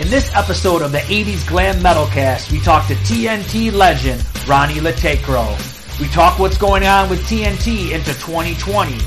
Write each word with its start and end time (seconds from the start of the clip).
In 0.00 0.08
this 0.08 0.34
episode 0.34 0.80
of 0.80 0.92
the 0.92 1.00
80s 1.00 1.46
Glam 1.46 1.74
Metalcast, 1.80 2.50
we 2.50 2.58
talk 2.60 2.86
to 2.86 2.94
TNT 2.94 3.70
legend 3.70 4.24
Ronnie 4.48 4.80
Le 4.80 4.94
Tekrø. 4.94 6.00
We 6.00 6.08
talk 6.08 6.38
what's 6.38 6.56
going 6.56 6.86
on 6.86 7.10
with 7.10 7.20
TNT 7.24 7.92
into 7.92 8.14
2020, 8.14 8.98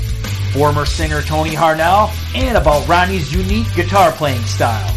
former 0.52 0.86
singer 0.86 1.20
Tony 1.20 1.50
Harnell, 1.50 2.14
and 2.36 2.56
about 2.56 2.86
Ronnie's 2.86 3.34
unique 3.34 3.66
guitar 3.74 4.12
playing 4.12 4.40
style. 4.42 4.94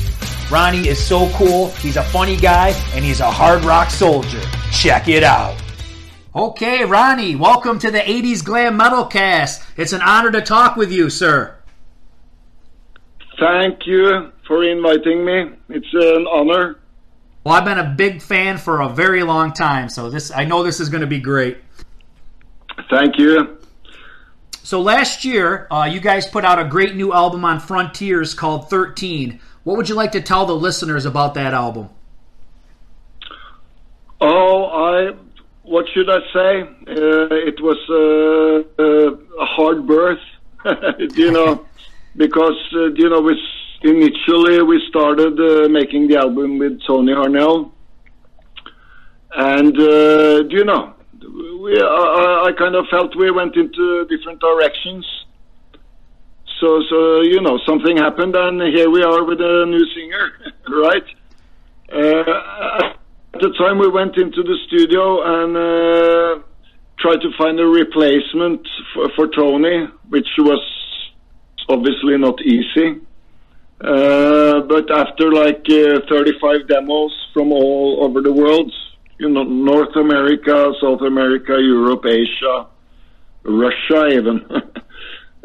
Ronnie 0.52 0.88
is 0.88 1.04
so 1.04 1.30
cool, 1.30 1.72
he's 1.82 1.98
a 1.98 2.04
funny 2.04 2.38
guy, 2.38 2.80
and 2.94 3.04
he's 3.04 3.20
a 3.20 3.32
hard 3.32 3.66
rock 3.66 3.90
soldier. 3.90 4.44
Check 4.72 5.08
it 5.08 5.24
out. 5.24 5.60
Okay, 6.36 6.86
Ronnie, 6.86 7.36
welcome 7.36 7.80
to 7.80 7.90
the 7.90 8.02
80s 8.02 8.46
Glam 8.46 8.78
Metalcast. 8.78 9.66
It's 9.76 9.94
an 9.94 10.04
honor 10.04 10.30
to 10.30 10.42
talk 10.42 10.76
with 10.76 10.92
you, 10.92 11.10
sir. 11.10 11.56
Thank 13.40 13.88
you 13.88 14.32
for 14.48 14.64
inviting 14.64 15.26
me. 15.26 15.52
It's 15.70 15.94
an 15.94 16.26
honor. 16.28 16.80
Well, 17.44 17.56
I've 17.56 17.66
been 17.66 17.78
a 17.78 17.94
big 17.96 18.22
fan 18.22 18.58
for 18.58 18.82
a 18.82 18.90
very 18.90 19.24
long 19.24 19.54
time, 19.54 19.90
so 19.90 20.10
this 20.10 20.32
I 20.32 20.46
know 20.46 20.64
this 20.64 20.80
is 20.80 20.90
going 20.90 21.02
to 21.02 21.08
be 21.08 21.20
great. 21.20 21.58
Thank 22.90 23.18
you. 23.18 23.58
So 24.64 24.82
last 24.82 25.24
year, 25.24 25.68
uh, 25.72 25.88
you 25.90 26.02
guys 26.02 26.28
put 26.28 26.44
out 26.44 26.60
a 26.60 26.66
great 26.66 26.96
new 26.96 27.14
album 27.14 27.46
on 27.46 27.60
Frontiers 27.62 28.34
called 28.34 28.70
13. 28.70 29.40
What 29.64 29.78
would 29.78 29.88
you 29.88 29.96
like 29.96 30.12
to 30.12 30.22
tell 30.22 30.46
the 30.46 30.56
listeners 30.56 31.06
about 31.06 31.36
that 31.36 31.54
album? 31.54 31.90
Oh, 34.20 34.66
I. 34.66 35.16
What 35.64 35.86
should 35.94 36.10
I 36.10 36.20
say? 36.34 36.62
Uh, 36.62 37.28
it 37.32 37.62
was 37.62 37.78
uh, 37.90 38.82
uh 38.82 39.42
a 39.42 39.46
hard 39.46 39.86
birth, 39.86 40.20
you 41.16 41.32
know, 41.32 41.66
because 42.16 42.58
uh, 42.74 42.86
you 42.96 43.10
know 43.10 43.22
we 43.22 43.38
initially 43.82 44.62
we 44.62 44.82
started 44.90 45.40
uh, 45.40 45.70
making 45.70 46.08
the 46.08 46.18
album 46.18 46.58
with 46.58 46.82
Tony 46.86 47.14
Harnell, 47.14 47.72
and 49.36 49.78
uh, 49.78 50.44
do 50.44 50.50
you 50.52 50.66
know, 50.66 50.94
we, 51.62 51.80
I, 51.80 52.48
I, 52.48 52.52
kind 52.58 52.76
of 52.76 52.86
felt 52.90 53.16
we 53.16 53.30
went 53.32 53.56
into 53.56 54.06
different 54.06 54.40
directions. 54.40 55.06
So, 56.60 56.82
so 56.90 57.22
you 57.22 57.42
know, 57.42 57.60
something 57.68 57.98
happened, 57.98 58.36
and 58.36 58.62
here 58.74 58.90
we 58.90 59.04
are 59.04 59.24
with 59.24 59.40
a 59.40 59.66
new 59.68 59.86
singer, 59.94 60.32
right? 60.82 61.06
Uh, 61.92 62.94
at 63.34 63.42
the 63.42 63.54
time, 63.60 63.78
we 63.78 63.88
went 63.88 64.18
into 64.18 64.42
the 64.42 64.58
studio 64.68 65.22
and 65.22 65.56
uh, 65.56 66.44
tried 67.00 67.22
to 67.22 67.30
find 67.38 67.60
a 67.60 67.66
replacement 67.66 68.68
for, 68.94 69.10
for 69.16 69.28
Tony, 69.28 69.88
which 70.10 70.28
was 70.40 70.62
obviously 71.70 72.18
not 72.18 72.42
easy. 72.42 73.02
Uh, 73.80 74.62
but 74.62 74.90
after 74.90 75.32
like 75.32 75.64
uh, 75.70 76.00
35 76.10 76.68
demos 76.68 77.12
from 77.32 77.52
all 77.52 78.00
over 78.04 78.22
the 78.22 78.34
world, 78.34 78.74
you 79.20 79.30
know, 79.30 79.44
North 79.44 79.96
America, 79.96 80.74
South 80.82 81.02
America, 81.02 81.58
Europe, 81.60 82.04
Asia, 82.06 82.66
Russia, 83.44 84.08
even. 84.08 84.46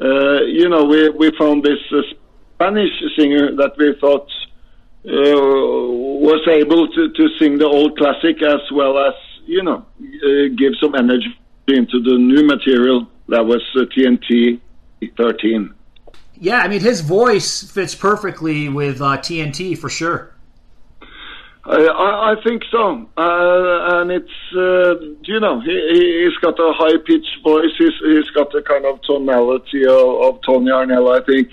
uh, 0.03 0.41
you 0.45 0.69
know, 0.71 0.85
we 0.85 1.11
we 1.11 1.31
found 1.39 1.63
this 1.63 1.79
uh, 1.93 2.01
Spanish 2.55 2.91
singer 3.19 3.55
that 3.57 3.73
we 3.77 3.95
thought 4.01 4.29
uh, 5.05 5.37
was 6.25 6.41
able 6.49 6.89
to 6.89 7.11
to 7.11 7.29
sing 7.39 7.59
the 7.59 7.67
old 7.67 7.99
classic 7.99 8.43
as 8.43 8.61
well 8.73 8.99
as 8.99 9.15
you 9.45 9.63
know 9.63 9.85
give 10.57 10.73
some 10.81 10.95
energy 10.95 11.37
into 11.69 12.01
the 12.01 12.17
new 12.17 12.47
material 12.47 13.07
that 13.29 13.45
was 13.45 13.63
TNT 13.75 14.61
13 15.17 15.75
yeah, 16.43 16.59
I 16.59 16.67
mean 16.67 16.81
his 16.81 17.03
voice 17.03 17.63
fits 17.63 17.95
perfectly 17.95 18.69
with 18.69 19.01
uh, 19.01 19.17
TNT 19.19 19.79
for 19.79 19.89
sure. 19.89 20.35
I, 21.65 22.35
I 22.35 22.43
think 22.43 22.65
so, 22.69 23.09
uh, 23.17 24.01
and 24.01 24.11
it's 24.11 24.39
uh, 24.53 24.99
you 25.23 25.39
know 25.39 25.61
he, 25.61 26.25
he's 26.25 26.37
got 26.39 26.59
a 26.59 26.73
high 26.73 26.99
pitched 27.07 27.45
voice. 27.45 27.71
He's, 27.79 27.93
he's 28.05 28.31
got 28.31 28.53
a 28.57 28.63
kind 28.63 28.85
of 28.85 29.01
tonality 29.03 29.87
of, 29.87 30.23
of 30.25 30.41
Tony 30.45 30.73
Harnell, 30.73 31.15
I 31.15 31.25
think, 31.25 31.53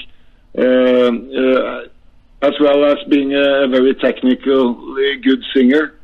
um, 0.58 1.30
uh, 1.38 2.48
as 2.48 2.60
well 2.60 2.84
as 2.86 2.98
being 3.10 3.34
a 3.36 3.68
very 3.68 3.94
technically 3.94 5.18
good 5.22 5.44
singer. 5.54 6.00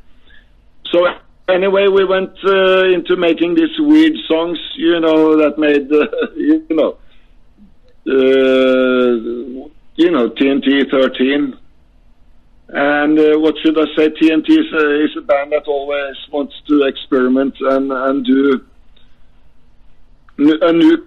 So 0.92 1.08
anyway, 1.48 1.88
we 1.88 2.04
went 2.04 2.38
uh, 2.44 2.84
into 2.84 3.16
making 3.16 3.56
these 3.56 3.76
weird 3.80 4.14
songs, 4.28 4.60
you 4.76 5.00
know, 5.00 5.36
that 5.38 5.58
made 5.58 5.90
you 6.36 6.64
know 6.70 6.98
uh, 8.08 9.68
you 9.96 10.10
know, 10.10 10.30
TNT 10.30 10.90
13. 10.90 11.56
And 12.68 13.18
uh, 13.18 13.38
what 13.38 13.54
should 13.62 13.78
I 13.78 13.84
say? 13.96 14.08
TNT 14.08 14.50
is 14.50 14.72
a, 14.72 15.04
is 15.04 15.16
a 15.16 15.20
band 15.22 15.52
that 15.52 15.64
always 15.66 16.16
wants 16.32 16.54
to 16.68 16.82
experiment 16.82 17.54
and, 17.60 17.92
and 17.92 18.24
do 18.24 18.60
a 20.38 20.72
new 20.72 21.06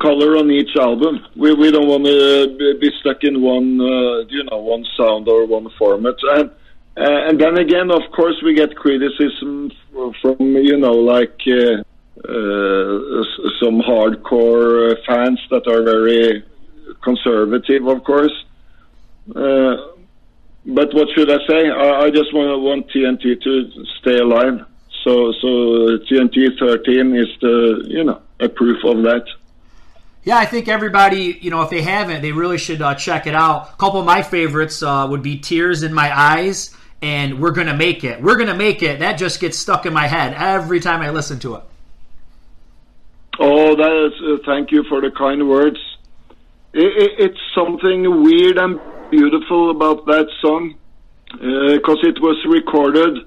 color 0.00 0.36
on 0.36 0.50
each 0.50 0.76
album. 0.76 1.24
We 1.36 1.54
we 1.54 1.70
don't 1.70 1.88
want 1.88 2.04
to 2.04 2.78
be 2.80 2.90
stuck 3.00 3.22
in 3.22 3.42
one 3.42 3.80
uh, 3.80 4.24
you 4.28 4.44
know 4.50 4.58
one 4.58 4.84
sound 4.96 5.28
or 5.28 5.46
one 5.46 5.68
format. 5.78 6.16
And 6.22 6.50
uh, 6.96 7.28
and 7.28 7.40
then 7.40 7.58
again, 7.58 7.90
of 7.90 8.02
course, 8.14 8.36
we 8.44 8.54
get 8.54 8.76
criticism 8.76 9.72
from 10.22 10.36
you 10.40 10.78
know 10.78 10.92
like 10.92 11.40
uh, 11.46 11.82
some 12.22 13.80
hardcore 13.80 14.96
fans 15.06 15.40
that 15.50 15.66
are 15.66 15.82
very 15.82 16.44
conservative, 17.02 17.86
of 17.86 18.04
course. 18.04 18.32
Uh, 19.34 19.76
but 20.66 20.94
what 20.94 21.08
should 21.14 21.30
I 21.30 21.38
say? 21.46 21.68
I, 21.68 22.04
I 22.04 22.10
just 22.10 22.32
want, 22.32 22.62
want 22.62 22.88
TNT 22.90 23.40
to 23.42 23.84
stay 24.00 24.18
alive. 24.18 24.64
So, 25.02 25.32
so 25.32 25.48
TNT 26.08 26.58
13 26.58 27.16
is 27.16 27.26
the 27.40 27.84
you 27.88 28.04
know 28.04 28.22
a 28.40 28.48
proof 28.48 28.82
of 28.84 29.02
that. 29.02 29.26
Yeah, 30.22 30.38
I 30.38 30.46
think 30.46 30.68
everybody, 30.68 31.38
you 31.42 31.50
know, 31.50 31.60
if 31.62 31.68
they 31.68 31.82
haven't, 31.82 32.22
they 32.22 32.32
really 32.32 32.56
should 32.56 32.80
uh, 32.80 32.94
check 32.94 33.26
it 33.26 33.34
out. 33.34 33.74
A 33.74 33.76
couple 33.76 34.00
of 34.00 34.06
my 34.06 34.22
favorites 34.22 34.82
uh, 34.82 35.06
would 35.10 35.22
be 35.22 35.36
Tears 35.36 35.82
in 35.82 35.92
My 35.92 36.18
Eyes 36.18 36.74
and 37.02 37.38
We're 37.38 37.50
Gonna 37.50 37.76
Make 37.76 38.04
It. 38.04 38.22
We're 38.22 38.36
Gonna 38.36 38.54
Make 38.54 38.82
It. 38.82 39.00
That 39.00 39.18
just 39.18 39.38
gets 39.38 39.58
stuck 39.58 39.84
in 39.84 39.92
my 39.92 40.06
head 40.06 40.32
every 40.32 40.80
time 40.80 41.02
I 41.02 41.10
listen 41.10 41.38
to 41.40 41.56
it. 41.56 41.62
Oh, 43.38 43.74
that 43.74 44.06
is, 44.06 44.12
uh, 44.22 44.42
thank 44.46 44.70
you 44.70 44.84
for 44.88 45.00
the 45.00 45.10
kind 45.10 45.48
words. 45.48 45.78
It, 46.72 46.84
it, 46.84 47.10
it's 47.18 47.40
something 47.54 48.22
weird 48.22 48.58
and 48.58 48.80
beautiful 49.10 49.70
about 49.70 50.06
that 50.06 50.26
song 50.40 50.76
because 51.32 51.98
uh, 52.04 52.08
it 52.08 52.20
was 52.20 52.38
recorded 52.48 53.18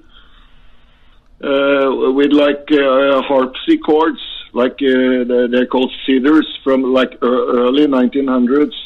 uh, 1.42 2.12
with 2.14 2.32
like 2.32 2.66
uh, 2.72 3.22
harpsichords, 3.22 4.20
like 4.52 4.80
uh, 4.82 5.24
they're 5.52 5.66
called 5.66 5.92
cedars 6.06 6.48
from 6.64 6.82
like 6.82 7.12
early 7.22 7.86
1900s. 7.86 8.72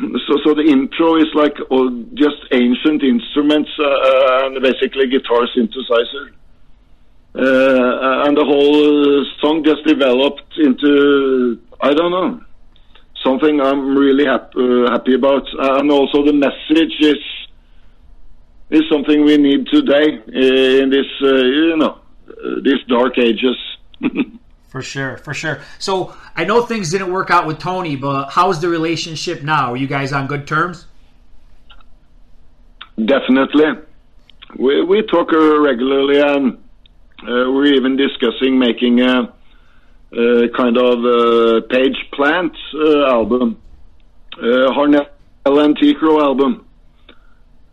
So, 0.00 0.38
so 0.46 0.54
the 0.54 0.62
intro 0.62 1.16
is 1.16 1.28
like 1.34 1.56
oh, 1.70 1.90
just 2.14 2.40
ancient 2.52 3.02
instruments 3.02 3.68
uh, 3.78 4.46
and 4.46 4.62
basically 4.62 5.08
guitar 5.08 5.46
synthesizer. 5.54 6.32
Uh, 7.32 8.26
and 8.26 8.36
the 8.36 8.44
whole 8.44 9.24
song 9.40 9.62
just 9.64 9.84
developed 9.84 10.52
into 10.58 11.60
I 11.80 11.94
don't 11.94 12.10
know 12.10 12.40
something 13.24 13.60
I'm 13.60 13.96
really 13.96 14.24
happy, 14.24 14.58
uh, 14.58 14.90
happy 14.90 15.14
about, 15.14 15.46
and 15.58 15.90
also 15.90 16.24
the 16.24 16.32
message 16.32 16.94
is 17.00 17.18
is 18.70 18.82
something 18.90 19.24
we 19.24 19.36
need 19.36 19.66
today 19.66 20.20
in 20.26 20.90
this 20.90 21.06
uh, 21.22 21.34
you 21.34 21.76
know 21.76 21.98
these 22.62 22.82
dark 22.88 23.18
ages. 23.18 23.56
for 24.68 24.82
sure, 24.82 25.16
for 25.18 25.34
sure. 25.34 25.60
So 25.78 26.14
I 26.36 26.44
know 26.44 26.62
things 26.62 26.90
didn't 26.90 27.12
work 27.12 27.30
out 27.30 27.46
with 27.46 27.58
Tony, 27.58 27.96
but 27.96 28.30
how's 28.30 28.60
the 28.60 28.68
relationship 28.68 29.42
now? 29.42 29.72
Are 29.72 29.76
you 29.76 29.86
guys 29.86 30.12
on 30.12 30.26
good 30.26 30.46
terms? 30.46 30.86
Definitely, 33.04 33.82
we 34.56 34.82
we 34.82 35.02
talk 35.02 35.32
regularly 35.32 36.20
and 36.20 36.54
uh, 36.54 36.56
we're 37.22 37.74
even 37.74 37.96
discussing 37.96 38.58
making 38.58 39.00
a, 39.00 39.32
a 40.12 40.48
kind 40.56 40.76
of 40.78 41.68
page 41.68 41.96
plant 42.12 42.56
uh, 42.74 43.06
album, 43.06 43.60
uh, 44.38 44.70
Harnell 44.72 45.06
and 45.46 45.76
album. 46.22 46.66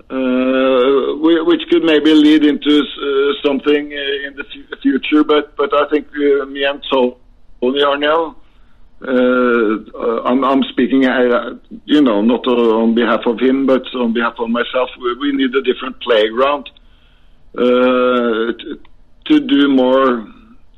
Uh, 0.10 1.18
which 1.20 1.64
could 1.70 1.84
maybe 1.84 2.14
lead 2.14 2.46
into 2.46 2.80
uh, 2.80 3.34
something 3.46 3.92
uh, 3.92 4.28
in 4.28 4.38
the 4.38 4.78
future. 4.82 5.22
But 5.22 5.58
but 5.58 5.74
I 5.74 5.90
think 5.90 6.08
uh, 6.08 6.46
me 6.46 6.64
and 6.64 6.82
Tony 6.90 7.82
Harnell, 7.84 8.36
uh, 9.06 10.22
I'm, 10.24 10.46
I'm, 10.46 10.64
speaking, 10.72 11.06
uh, 11.06 11.56
you 11.84 12.02
know, 12.02 12.22
not 12.22 12.48
on 12.48 12.96
behalf 12.96 13.26
of 13.26 13.42
him, 13.42 13.66
but 13.66 13.84
on 13.96 14.14
behalf 14.14 14.36
of 14.40 14.50
myself. 14.50 14.90
We, 14.98 15.14
we 15.18 15.32
need 15.34 15.54
a 15.54 15.62
different 15.62 16.00
playground 16.00 16.70
to 19.30 19.40
do 19.40 19.68
more 19.70 20.28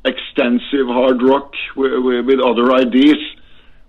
extensive 0.05 0.87
hard 0.87 1.21
rock 1.21 1.51
with, 1.75 2.25
with, 2.25 2.39
other 2.39 2.73
ideas, 2.73 3.17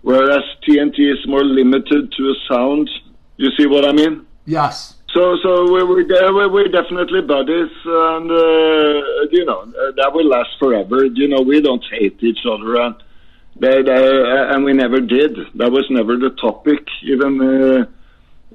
whereas 0.02 0.42
TNT 0.66 1.12
is 1.12 1.26
more 1.26 1.44
limited 1.44 2.12
to 2.12 2.22
a 2.24 2.34
sound. 2.48 2.90
You 3.36 3.50
see 3.56 3.66
what 3.66 3.84
I 3.88 3.92
mean? 3.92 4.26
Yes. 4.44 4.96
So, 5.14 5.36
so 5.42 5.72
we're, 5.72 5.86
we're, 5.86 6.50
we're 6.50 6.68
definitely 6.68 7.22
buddies, 7.22 7.70
and 7.84 8.30
uh, 8.30 9.26
you 9.30 9.44
know 9.44 9.66
that 9.96 10.10
will 10.12 10.28
last 10.28 10.50
forever. 10.58 11.04
You 11.04 11.28
know, 11.28 11.40
we 11.40 11.60
don't 11.60 11.84
hate 11.90 12.22
each 12.22 12.40
other, 12.46 12.76
and 12.76 12.94
they, 13.58 13.82
they, 13.82 14.22
and 14.52 14.64
we 14.64 14.72
never 14.72 15.00
did. 15.00 15.36
That 15.56 15.72
was 15.72 15.86
never 15.90 16.16
the 16.16 16.30
topic. 16.30 16.86
Even 17.02 17.40
uh, 17.40 17.86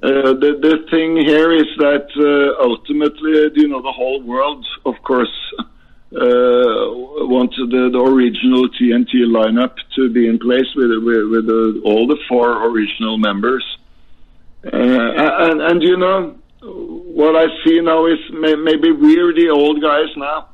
uh, 0.02 0.32
the 0.32 0.58
the 0.60 0.86
thing 0.90 1.16
here 1.16 1.52
is 1.52 1.68
that 1.78 2.08
uh, 2.16 2.62
ultimately, 2.62 3.50
you 3.54 3.68
know, 3.68 3.82
the 3.82 3.92
whole 3.92 4.22
world, 4.22 4.66
of 4.86 4.94
course, 5.02 5.52
uh, 6.16 7.26
wanted 7.28 7.70
the, 7.70 7.90
the, 7.92 7.98
original 8.00 8.68
TNT 8.70 9.26
lineup 9.26 9.74
to 9.94 10.08
be 10.08 10.26
in 10.28 10.38
place 10.38 10.66
with 10.74 10.90
with, 11.04 11.28
with 11.30 11.46
the, 11.46 11.82
all 11.84 12.06
the 12.06 12.16
four 12.28 12.66
original 12.68 13.18
members. 13.18 13.64
Uh, 14.64 14.70
and, 14.72 15.60
and 15.60 15.82
you 15.82 15.96
know 15.96 16.38
what 16.62 17.36
I 17.36 17.46
see 17.64 17.80
now 17.80 18.06
is 18.06 18.18
may, 18.32 18.54
maybe 18.54 18.92
we're 18.92 19.34
the 19.34 19.50
old 19.50 19.82
guys 19.82 20.08
now. 20.16 20.48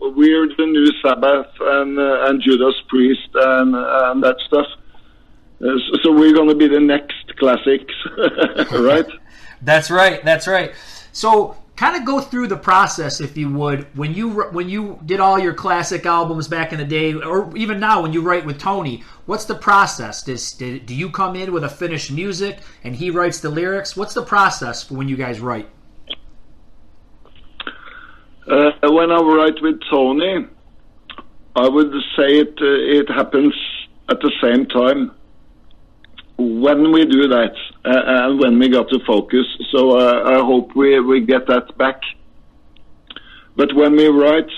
We're 0.00 0.48
the 0.56 0.66
new 0.66 0.90
Sabbath 1.02 1.52
and 1.60 1.98
uh, 1.98 2.26
and 2.28 2.40
Judas 2.40 2.74
Priest 2.88 3.28
and 3.34 3.74
and 3.74 4.22
that 4.22 4.36
stuff. 4.46 4.66
Uh, 5.60 5.78
so 6.02 6.12
we're 6.12 6.34
going 6.34 6.48
to 6.48 6.54
be 6.54 6.68
the 6.68 6.80
next 6.80 7.36
classics, 7.38 7.94
right? 8.72 9.06
that's 9.62 9.90
right. 9.90 10.22
That's 10.22 10.46
right. 10.46 10.74
So 11.12 11.56
kind 11.76 11.94
of 11.94 12.04
go 12.04 12.20
through 12.20 12.48
the 12.48 12.56
process, 12.56 13.20
if 13.20 13.36
you 13.36 13.50
would, 13.52 13.86
when 13.96 14.14
you 14.14 14.30
when 14.30 14.68
you 14.68 14.98
did 15.04 15.20
all 15.20 15.38
your 15.38 15.54
classic 15.54 16.06
albums 16.06 16.48
back 16.48 16.72
in 16.72 16.78
the 16.78 16.84
day, 16.84 17.14
or 17.14 17.54
even 17.56 17.78
now 17.78 18.02
when 18.02 18.12
you 18.12 18.22
write 18.22 18.46
with 18.46 18.58
Tony. 18.58 19.04
What's 19.26 19.44
the 19.44 19.54
process? 19.54 20.22
Does, 20.22 20.52
do 20.52 20.94
you 20.94 21.10
come 21.10 21.36
in 21.36 21.52
with 21.52 21.64
a 21.64 21.68
finished 21.68 22.10
music 22.10 22.58
and 22.82 22.96
he 22.96 23.10
writes 23.10 23.40
the 23.40 23.50
lyrics? 23.50 23.96
What's 23.96 24.14
the 24.14 24.24
process 24.24 24.84
for 24.84 24.94
when 24.94 25.08
you 25.08 25.16
guys 25.16 25.40
write? 25.40 25.68
Uh, 28.48 28.70
when 28.84 29.10
I 29.10 29.20
write 29.20 29.60
with 29.60 29.80
Tony, 29.90 30.46
I 31.56 31.68
would 31.68 31.92
say 32.16 32.38
it 32.38 32.54
uh, 32.60 33.00
it 33.00 33.08
happens 33.10 33.54
at 34.08 34.20
the 34.20 34.32
same 34.40 34.66
time. 34.66 35.12
When 36.38 36.92
we 36.92 37.04
do 37.06 37.28
that, 37.28 37.54
and 37.86 38.40
when 38.40 38.58
we 38.58 38.68
got 38.68 38.88
to 38.90 38.98
focus, 39.06 39.46
so 39.70 39.98
uh, 39.98 40.22
I 40.34 40.44
hope 40.44 40.74
we 40.74 40.98
we 41.00 41.20
get 41.20 41.46
that 41.46 41.76
back. 41.78 42.00
But 43.54 43.74
when 43.74 43.96
we 43.96 44.08
write, 44.08 44.50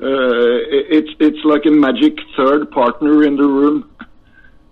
uh, 0.00 0.56
it's 0.98 1.10
it's 1.18 1.44
like 1.44 1.66
a 1.66 1.70
magic 1.70 2.18
third 2.36 2.70
partner 2.70 3.24
in 3.24 3.36
the 3.36 3.44
room, 3.44 3.90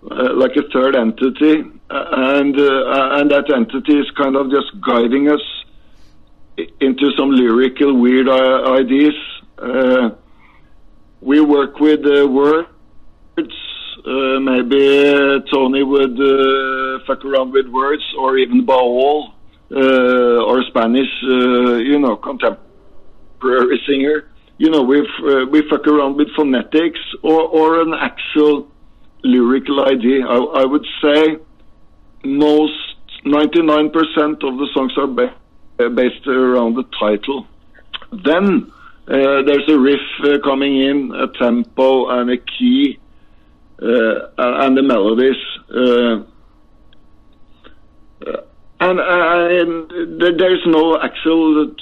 uh, 0.09 0.33
like 0.33 0.55
a 0.55 0.63
third 0.73 0.95
entity, 0.95 1.63
and 1.89 2.55
and 2.59 3.31
that 3.31 3.51
entity 3.53 3.99
is 3.99 4.09
kind 4.11 4.35
of 4.35 4.49
just 4.49 4.69
guiding 4.81 5.29
us 5.29 5.41
into 6.79 7.11
some 7.17 7.31
lyrical 7.31 7.95
weird 7.99 8.27
uh, 8.27 8.73
ideas. 8.73 9.13
Uh, 9.57 10.11
we 11.21 11.41
work 11.41 11.79
with 11.79 12.05
uh, 12.05 12.27
words. 12.27 12.69
Uh, 14.05 14.39
maybe 14.39 15.43
Tony 15.51 15.83
would 15.83 16.19
uh, 16.19 16.99
fuck 17.05 17.23
around 17.25 17.51
with 17.51 17.67
words, 17.67 18.03
or 18.17 18.37
even 18.37 18.65
Baol, 18.65 19.33
uh, 19.71 20.43
or 20.45 20.63
Spanish, 20.63 21.09
you 21.21 21.99
know, 21.99 22.15
contemporary 22.15 23.81
singer. 23.87 24.29
You 24.57 24.69
know, 24.69 24.81
we 24.81 25.01
we 25.51 25.67
fuck 25.69 25.87
around 25.87 26.15
with 26.15 26.27
phonetics 26.35 26.99
or, 27.23 27.41
or 27.41 27.81
an 27.81 27.93
actual 27.93 28.67
lyrical 29.23 29.85
idea. 29.85 30.25
I, 30.25 30.37
I 30.61 30.65
would 30.65 30.85
say 31.01 31.37
most 32.23 32.73
99% 33.25 33.91
of 34.43 34.57
the 34.57 34.67
songs 34.73 34.97
are 34.97 35.07
based 35.07 35.33
uh, 35.79 35.89
based 35.89 36.27
around 36.27 36.75
the 36.75 36.83
title. 36.99 37.47
Then 38.11 38.71
uh, 39.07 39.43
there's 39.43 39.67
a 39.69 39.79
riff 39.79 40.01
uh, 40.23 40.39
coming 40.43 40.77
in, 40.77 41.13
a 41.15 41.27
tempo 41.39 42.09
and 42.09 42.29
a 42.29 42.37
key, 42.37 42.99
and 43.81 44.77
the 44.77 44.83
melodies. 44.83 45.37
And, 48.81 48.99
and, 48.99 49.91
there's 50.39 50.65
no 50.65 50.99
actual 51.01 51.75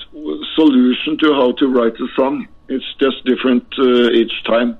solution 0.55 1.17
to 1.19 1.33
how 1.33 1.51
to 1.53 1.67
write 1.67 1.93
a 1.93 2.07
song. 2.15 2.47
It's 2.69 2.85
just 2.99 3.23
different 3.25 3.65
uh, 3.77 4.09
each 4.11 4.43
time. 4.45 4.77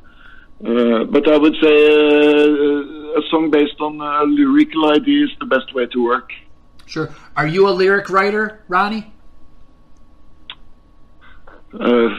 Uh, 0.65 1.03
but 1.03 1.31
I 1.31 1.37
would 1.37 1.55
say 1.61 1.87
uh, 1.87 3.19
a 3.19 3.21
song 3.29 3.51
based 3.51 3.79
on 3.79 4.01
a 4.01 4.23
lyrical 4.23 4.91
idea 4.91 5.25
is 5.25 5.31
the 5.39 5.45
best 5.45 5.73
way 5.75 5.85
to 5.85 6.03
work. 6.03 6.31
Sure. 6.87 7.13
Are 7.35 7.45
you 7.45 7.67
a 7.67 7.71
lyric 7.71 8.09
writer, 8.09 8.63
Ronnie? 8.67 9.13
Uh, 11.73 12.09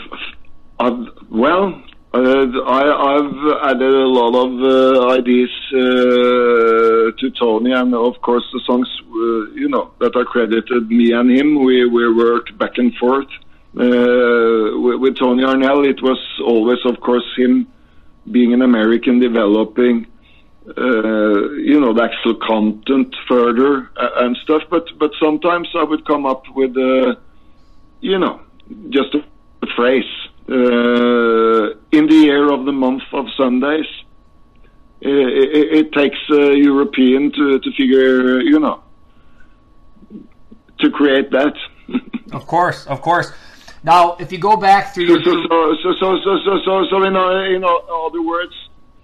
well, 1.29 1.83
uh, 2.15 2.47
I, 2.67 3.13
have 3.17 3.77
added 3.77 3.95
a 3.95 4.09
lot 4.09 4.35
of 4.35 4.53
uh, 4.63 5.11
ideas 5.11 5.51
uh, 5.73 7.13
to 7.19 7.31
Tony, 7.39 7.73
and 7.73 7.95
of 7.95 8.21
course 8.23 8.45
the 8.53 8.61
songs, 8.65 8.89
uh, 9.03 9.53
you 9.55 9.69
know, 9.69 9.93
that 10.01 10.17
are 10.17 10.25
credited 10.25 10.89
me 10.89 11.13
and 11.13 11.31
him. 11.31 11.63
We 11.63 11.87
we 11.87 12.15
worked 12.15 12.57
back 12.59 12.79
and 12.79 12.95
forth. 12.97 13.29
Uh, 13.77 14.81
with, 14.81 14.99
with 15.01 15.17
Tony 15.19 15.45
Harnell. 15.45 15.87
it 15.87 16.03
was 16.03 16.19
always, 16.45 16.79
of 16.87 16.99
course, 17.01 17.27
him 17.37 17.69
being 18.33 18.55
an 18.55 18.63
American 18.63 19.21
developing 19.21 20.07
uh, 20.77 21.51
you 21.53 21.79
know 21.81 21.93
the 21.93 22.03
actual 22.03 22.35
content 22.37 23.15
further 23.27 23.91
and 23.97 24.37
stuff 24.43 24.63
but 24.69 24.85
but 24.99 25.11
sometimes 25.19 25.67
i 25.75 25.83
would 25.83 26.05
come 26.07 26.27
up 26.27 26.43
with 26.55 26.77
you 28.01 28.19
know 28.19 28.41
just 28.91 29.15
a, 29.15 29.25
phrase 29.77 30.28
in 30.49 32.07
the 32.07 32.15
year 32.15 32.51
of 32.53 32.65
the 32.65 32.73
month 32.73 33.03
of 33.13 33.27
sundays 33.37 33.87
it, 35.01 35.77
it, 35.79 35.93
takes 35.93 36.19
a 36.31 36.57
european 36.57 37.31
to 37.33 37.59
to 37.61 37.71
figure 37.73 38.41
you 38.41 38.59
know 38.59 38.83
to 40.81 40.91
create 40.91 41.31
that. 41.31 41.55
Of 42.31 42.47
course 42.47 42.87
of 42.87 43.01
course. 43.01 43.33
Now 43.83 44.17
if 44.21 44.31
you 44.33 44.39
go 44.39 44.55
back 44.55 44.93
through 44.93 45.07
so 45.07 45.17
so 45.25 45.33
so 45.49 45.75
so 45.83 45.93
so 46.01 46.17
so 46.25 46.39
so, 46.45 46.59
so, 46.63 46.85
so 46.91 46.97
in, 47.05 47.17
in 47.57 47.65
other 47.65 48.23
words 48.23 48.55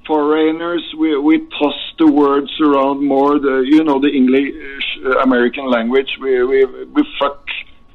foreigners, 0.07 0.85
we, 0.99 1.17
we 1.17 1.39
toss 1.59 1.75
the 1.99 2.07
words 2.07 2.51
around 2.61 3.03
more. 3.03 3.39
The 3.39 3.65
you 3.67 3.83
know 3.83 3.99
the 3.99 4.09
English 4.09 4.85
uh, 5.07 5.21
American 5.21 5.71
language, 5.71 6.11
we, 6.21 6.45
we 6.45 6.65
we 6.85 7.03
fuck 7.19 7.47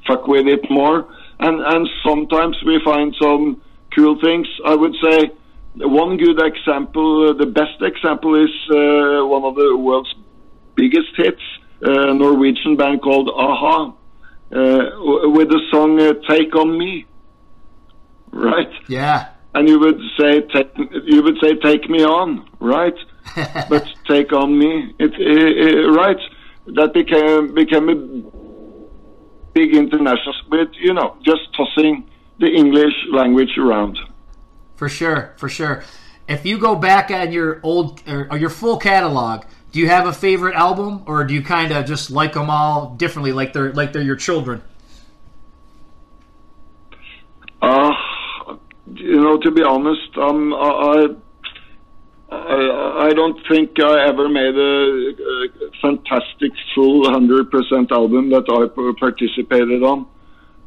fuck 0.07 0.27
with 0.27 0.47
it 0.47 0.69
more, 0.71 1.07
and 1.39 1.61
and 1.61 1.89
sometimes 2.05 2.57
we 2.65 2.81
find 2.83 3.15
some 3.21 3.61
cool 3.95 4.19
things. 4.21 4.47
I 4.65 4.75
would 4.75 4.95
say 5.01 5.31
one 5.75 6.17
good 6.17 6.39
example, 6.41 7.29
uh, 7.29 7.33
the 7.33 7.45
best 7.45 7.81
example 7.81 8.35
is 8.35 8.51
uh, 8.69 9.25
one 9.25 9.43
of 9.43 9.55
the 9.55 9.77
world's 9.77 10.13
biggest 10.75 11.15
hits, 11.15 11.41
a 11.81 12.13
Norwegian 12.13 12.75
band 12.75 13.01
called 13.01 13.29
a-ha, 13.29 13.85
uh, 13.85 15.31
with 15.31 15.49
the 15.49 15.61
song 15.71 15.99
uh, 15.99 16.13
"Take 16.29 16.55
on 16.55 16.77
Me." 16.77 17.05
Right? 18.31 18.71
Yeah 18.87 19.29
and 19.55 19.67
you 19.67 19.79
would 19.79 19.99
say 20.19 20.41
take, 20.41 20.71
you 21.05 21.23
would 21.23 21.37
say 21.41 21.53
take 21.55 21.89
me 21.89 22.03
on 22.03 22.47
right 22.59 22.95
but 23.69 23.87
take 24.07 24.31
on 24.33 24.57
me 24.57 24.93
it, 24.99 25.13
it, 25.13 25.57
it, 25.57 25.87
right 25.89 26.19
that 26.67 26.93
became 26.93 27.53
became 27.53 27.89
a 27.89 28.38
big 29.53 29.75
international 29.75 30.35
but 30.49 30.73
you 30.75 30.93
know 30.93 31.17
just 31.23 31.41
tossing 31.55 32.09
the 32.39 32.47
english 32.47 32.93
language 33.11 33.57
around. 33.57 33.97
For 34.75 34.89
sure 34.89 35.33
for 35.37 35.49
sure. 35.49 35.83
If 36.27 36.45
you 36.45 36.59
go 36.59 36.75
back 36.75 37.09
at 37.09 37.31
your 37.31 37.59
old 37.63 38.01
or, 38.07 38.27
or 38.31 38.37
your 38.37 38.49
full 38.49 38.77
catalog 38.77 39.45
do 39.71 39.79
you 39.79 39.87
have 39.87 40.07
a 40.07 40.13
favorite 40.13 40.55
album 40.55 41.03
or 41.05 41.23
do 41.23 41.33
you 41.33 41.41
kind 41.41 41.71
of 41.71 41.85
just 41.85 42.09
like 42.09 42.33
them 42.33 42.49
all 42.49 42.95
differently 42.95 43.31
like 43.31 43.53
they're 43.53 43.73
like 43.73 43.93
they're 43.93 44.01
your 44.01 44.15
children? 44.15 44.61
Uh 47.61 47.93
you 48.95 49.21
know, 49.21 49.37
to 49.37 49.51
be 49.51 49.63
honest, 49.63 50.17
um, 50.17 50.53
I, 50.53 51.07
I, 52.31 53.07
I 53.07 53.13
don't 53.13 53.39
think 53.47 53.79
I 53.79 54.07
ever 54.07 54.27
made 54.29 54.55
a, 54.55 55.09
a 55.09 55.79
full 56.79 57.03
100% 57.03 57.91
album 57.91 58.29
that 58.29 58.45
I 58.57 58.61
participated 58.99 59.83
on. 59.83 60.07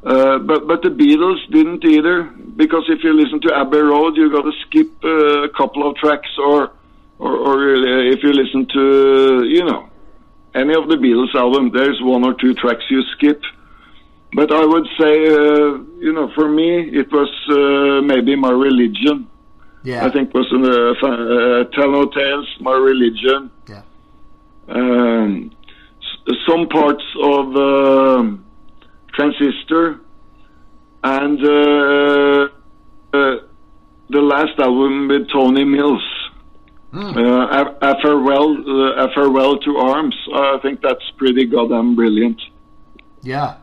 Uh, 0.05 0.39
but 0.39 0.67
but 0.67 0.83
the 0.83 0.89
Beatles 0.89 1.41
didn't 1.57 1.85
either 1.85 2.25
because 2.57 2.85
if 2.89 3.05
you 3.05 3.13
listen 3.15 3.41
to 3.47 3.55
Abbey 3.55 3.79
Road, 3.79 4.17
you 4.17 4.33
got 4.33 4.43
to 4.43 4.55
skip 4.67 4.91
uh, 5.05 5.45
a 5.45 5.49
couple 5.51 5.89
of 5.89 5.95
tracks, 5.97 6.33
or 6.39 6.73
or, 7.21 7.33
or 7.49 7.57
if 8.15 8.19
you 8.25 8.33
listen 8.33 8.67
to 8.77 9.45
you 9.45 9.65
know 9.65 9.89
any 10.57 10.75
of 10.75 10.89
the 10.89 10.97
Beatles 10.97 11.33
album, 11.37 11.71
there's 11.73 12.01
one 12.03 12.25
or 12.25 12.35
two 12.35 12.53
tracks 12.55 12.85
you 12.91 13.03
skip. 13.15 13.41
But 14.35 14.51
I 14.51 14.65
would 14.73 14.89
say, 14.99 15.15
uh, 15.29 15.71
you 16.07 16.13
know, 16.17 16.33
for 16.35 16.49
me, 16.49 16.71
it 17.01 17.09
was 17.13 17.33
uh, 17.51 18.03
maybe 18.05 18.35
my 18.35 18.51
religion. 18.51 19.29
Yeah. 19.85 20.05
I 20.07 20.11
think 20.11 20.35
was 20.35 20.51
uh, 20.51 21.07
uh, 21.07 21.65
Tell 21.75 21.93
No 21.93 22.07
Tales, 22.07 22.49
my 22.61 22.77
religion. 22.91 23.51
Yeah. 23.69 23.83
Um, 24.69 25.53
some 26.49 26.69
parts 26.69 27.05
of 27.23 27.57
um 27.57 28.45
Transistor 29.15 30.01
and 31.05 31.39
uh, 31.45 32.49
uh, 33.13 33.37
the 34.09 34.21
last 34.21 34.59
album 34.59 35.09
with 35.09 35.29
Tony 35.31 35.65
Mills. 35.65 36.03
Uh, 36.95 37.19
a, 37.19 37.79
a 37.81 37.95
farewell, 38.03 38.55
uh, 38.69 39.07
a 39.07 39.09
farewell 39.15 39.59
to 39.59 39.77
arms. 39.79 40.15
I 40.35 40.59
think 40.63 40.83
that's 40.83 41.11
pretty 41.17 41.47
goddamn 41.47 41.97
brilliant. 41.97 42.41
Yeah, 43.23 43.57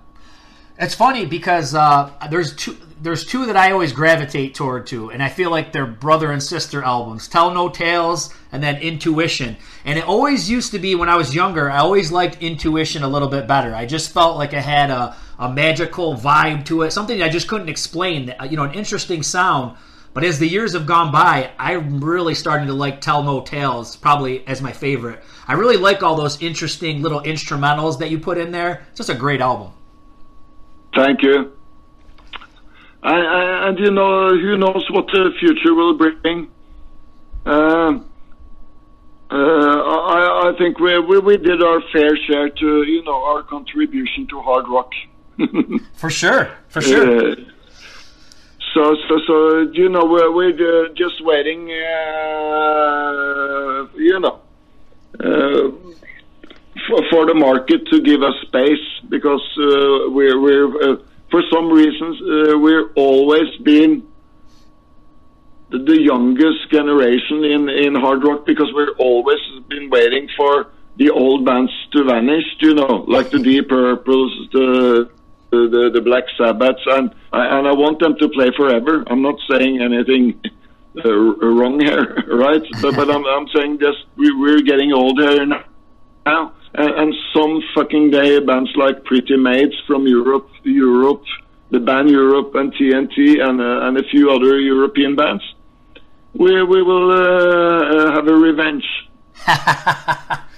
it's 0.80 0.96
funny 0.96 1.26
because 1.26 1.76
uh, 1.76 2.12
there's 2.30 2.56
two. 2.56 2.78
There's 3.02 3.26
two 3.26 3.46
that 3.46 3.56
I 3.56 3.72
always 3.72 3.94
gravitate 3.94 4.56
toward 4.56 4.86
too, 4.86 5.10
and 5.10 5.24
I 5.24 5.30
feel 5.30 5.50
like 5.52 5.72
they're 5.72 5.86
brother 5.86 6.32
and 6.32 6.42
sister 6.42 6.82
albums: 6.82 7.28
"Tell 7.28 7.54
No 7.54 7.70
Tales" 7.70 8.34
and 8.52 8.64
then 8.64 8.78
"Intuition." 8.78 9.58
And 9.84 10.00
it 10.00 10.06
always 10.06 10.50
used 10.50 10.72
to 10.72 10.80
be 10.80 10.96
when 10.96 11.10
I 11.10 11.18
was 11.18 11.36
younger. 11.36 11.70
I 11.70 11.80
always 11.80 12.12
liked 12.12 12.42
"Intuition" 12.42 13.04
a 13.04 13.10
little 13.10 13.28
bit 13.28 13.48
better. 13.48 13.76
I 13.76 13.86
just 13.86 14.14
felt 14.14 14.38
like 14.38 14.54
it 14.54 14.64
had 14.64 14.90
a, 14.90 15.16
a 15.38 15.52
magical 15.52 16.16
vibe 16.16 16.66
to 16.66 16.84
it, 16.84 16.92
something 16.92 17.22
I 17.22 17.30
just 17.30 17.50
couldn't 17.50 17.70
explain. 17.70 18.34
You 18.50 18.58
know, 18.58 18.64
an 18.64 18.74
interesting 18.74 19.22
sound. 19.22 19.78
But 20.14 20.24
as 20.24 20.40
the 20.40 20.48
years 20.48 20.74
have 20.74 20.88
gone 20.88 21.12
by, 21.12 21.52
I'm 21.60 22.04
really 22.04 22.34
starting 22.34 22.68
to 22.68 22.74
like 22.74 23.00
Tell 23.00 23.22
No 23.22 23.42
Tales, 23.42 23.96
probably 23.96 24.46
as 24.48 24.62
my 24.62 24.72
favorite. 24.72 25.24
I 25.48 25.54
really 25.54 25.78
like 25.78 26.04
all 26.04 26.16
those 26.16 26.42
interesting 26.42 27.02
little 27.02 27.22
instrumentals 27.22 28.00
that 28.00 28.10
you 28.10 28.18
put 28.20 28.38
in 28.38 28.52
there. 28.52 28.86
It's 28.90 28.98
just 28.98 29.10
a 29.10 29.16
great 29.16 29.40
album. 29.40 29.72
Thank 30.96 31.22
you. 31.22 31.52
And, 33.02 33.80
you 33.80 33.92
know, 33.92 34.30
who 34.30 34.58
knows 34.58 34.86
what 34.92 35.08
the 35.08 35.32
future 35.40 35.74
will 35.74 35.98
bring? 35.98 36.50
Um, 37.46 38.06
uh, 39.32 39.36
I, 39.36 40.50
I 40.50 40.54
think 40.58 40.80
we, 40.80 41.00
we 41.00 41.20
we 41.20 41.38
did 41.38 41.62
our 41.62 41.82
fair 41.94 42.18
share 42.28 42.50
to 42.50 42.84
you 42.84 43.04
know 43.04 43.24
our 43.26 43.44
contribution 43.44 44.28
to 44.28 44.42
hard 44.42 44.68
rock. 44.68 44.92
For 45.94 46.10
sure, 46.10 46.50
for 46.68 46.82
sure. 46.82 47.32
Uh, 47.32 47.36
so 48.74 48.96
so 49.08 49.20
so 49.26 49.60
you 49.72 49.88
know 49.88 50.04
we're 50.06 50.32
we're 50.32 50.90
just 50.90 51.24
waiting. 51.24 51.70
Uh, 51.72 52.68
you 53.96 54.20
know. 54.20 54.42
Uh, 55.20 55.72
for, 56.90 57.02
for 57.10 57.26
the 57.26 57.36
market 57.36 57.86
to 57.88 58.02
give 58.02 58.22
us 58.22 58.34
space 58.42 58.86
because 59.08 59.46
uh, 59.58 60.10
we're, 60.10 60.40
we're 60.40 60.68
uh, 60.68 60.98
for 61.32 61.42
some 61.54 61.70
reasons 61.70 62.20
uh, 62.22 62.58
we're 62.58 62.92
always 62.94 63.56
been 63.64 64.06
the, 65.70 65.80
the 65.80 66.02
youngest 66.02 66.72
generation 66.72 67.44
in, 67.44 67.70
in 67.70 67.96
hard 67.96 68.24
rock 68.24 68.46
because 68.46 68.72
we're 68.74 68.96
always 68.98 69.40
been 69.68 69.90
waiting 69.90 70.28
for 70.36 70.68
the 70.98 71.10
old 71.12 71.46
bands 71.46 71.72
to 71.94 72.04
vanish, 72.04 72.44
you 72.60 72.74
know, 72.74 73.06
like 73.08 73.30
the 73.30 73.40
Deep 73.40 73.70
Purples, 73.70 74.50
the 74.52 75.10
the, 75.52 75.90
the, 75.92 76.02
Black 76.02 76.26
Sabbaths, 76.38 76.82
and 76.86 77.10
I, 77.34 77.58
and 77.58 77.68
I 77.68 77.74
want 77.74 77.98
them 77.98 78.16
to 78.20 78.30
play 78.30 78.52
forever. 78.56 79.04
I'm 79.08 79.24
not 79.24 79.40
saying 79.50 79.82
anything 79.82 80.40
uh, 81.04 81.12
wrong 81.12 81.80
here, 81.80 82.24
right? 82.28 82.62
But, 82.84 82.96
but 82.96 83.10
I'm, 83.10 83.26
I'm 83.26 83.48
saying 83.56 83.80
just 83.80 83.98
we, 84.16 84.32
we're 84.32 84.62
getting 84.62 84.94
old 84.94 85.20
here 85.20 85.48
now 85.48 85.64
now. 86.30 86.54
And, 86.74 86.90
and 86.90 87.16
some 87.34 87.62
fucking 87.76 88.12
day 88.12 88.40
bands 88.40 88.72
like 88.76 89.04
Pretty 89.04 89.38
Maids 89.38 89.76
from 89.88 90.08
Europe, 90.08 90.50
Europe, 90.64 91.24
the 91.72 91.80
band 91.80 92.10
Europe 92.10 92.56
and 92.56 92.74
TNT 92.74 93.42
and 93.42 93.60
uh, 93.62 93.88
and 93.88 93.98
a 93.98 94.04
few 94.04 94.32
other 94.32 94.60
European 94.60 95.16
bands. 95.16 95.44
We 96.34 96.62
we 96.64 96.82
will 96.84 97.12
uh, 97.12 97.16
uh, 97.16 98.12
have 98.14 98.28
a 98.28 98.36
revenge. 98.36 98.86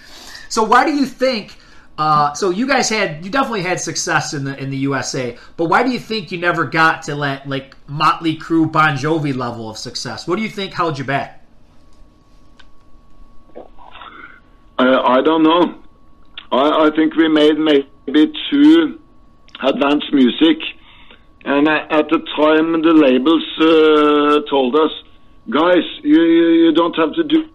So 0.51 0.63
why 0.63 0.83
do 0.83 0.93
you 0.93 1.05
think? 1.05 1.55
Uh, 1.97 2.33
so 2.33 2.49
you 2.49 2.67
guys 2.67 2.89
had 2.89 3.23
you 3.23 3.31
definitely 3.31 3.61
had 3.61 3.79
success 3.79 4.33
in 4.33 4.43
the 4.43 4.61
in 4.61 4.69
the 4.69 4.77
USA, 4.77 5.37
but 5.55 5.65
why 5.65 5.81
do 5.81 5.91
you 5.91 5.99
think 5.99 6.29
you 6.29 6.37
never 6.37 6.65
got 6.65 7.03
to 7.03 7.15
that 7.15 7.47
like 7.47 7.77
Motley 7.87 8.37
Crue, 8.37 8.69
Bon 8.69 8.97
Jovi 8.97 9.33
level 9.33 9.69
of 9.69 9.77
success? 9.77 10.27
What 10.27 10.35
do 10.35 10.41
you 10.41 10.49
think 10.49 10.73
held 10.73 10.99
you 10.99 11.05
back? 11.05 11.45
Uh, 13.55 13.61
I 14.77 15.21
don't 15.21 15.43
know. 15.43 15.79
I, 16.51 16.87
I 16.87 16.89
think 16.95 17.15
we 17.15 17.27
made 17.29 17.57
maybe 17.57 18.33
two 18.49 18.99
advanced 19.63 20.11
music, 20.13 20.57
and 21.45 21.67
at 21.67 22.09
the 22.09 22.19
time 22.35 22.81
the 22.81 22.93
labels 22.93 23.45
uh, 23.59 24.49
told 24.49 24.75
us, 24.75 24.91
guys, 25.49 25.83
you, 26.03 26.21
you 26.21 26.47
you 26.65 26.73
don't 26.73 26.95
have 26.97 27.13
to 27.13 27.23
do, 27.23 27.47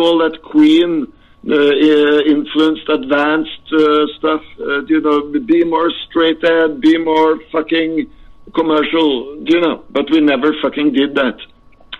all 0.00 0.18
that 0.18 0.42
Queen 0.42 1.12
uh, 1.48 2.18
influenced 2.26 2.88
advanced 2.88 3.72
uh, 3.72 4.06
stuff. 4.18 4.42
Uh, 4.58 4.84
you 4.86 5.00
know, 5.00 5.30
be 5.40 5.64
more 5.64 5.90
straight 6.08 6.42
ahead, 6.42 6.80
be 6.80 6.96
more 6.98 7.38
fucking 7.52 8.10
commercial. 8.54 9.42
You 9.46 9.60
know, 9.60 9.84
but 9.90 10.10
we 10.10 10.20
never 10.20 10.54
fucking 10.62 10.92
did 10.92 11.14
that. 11.16 11.38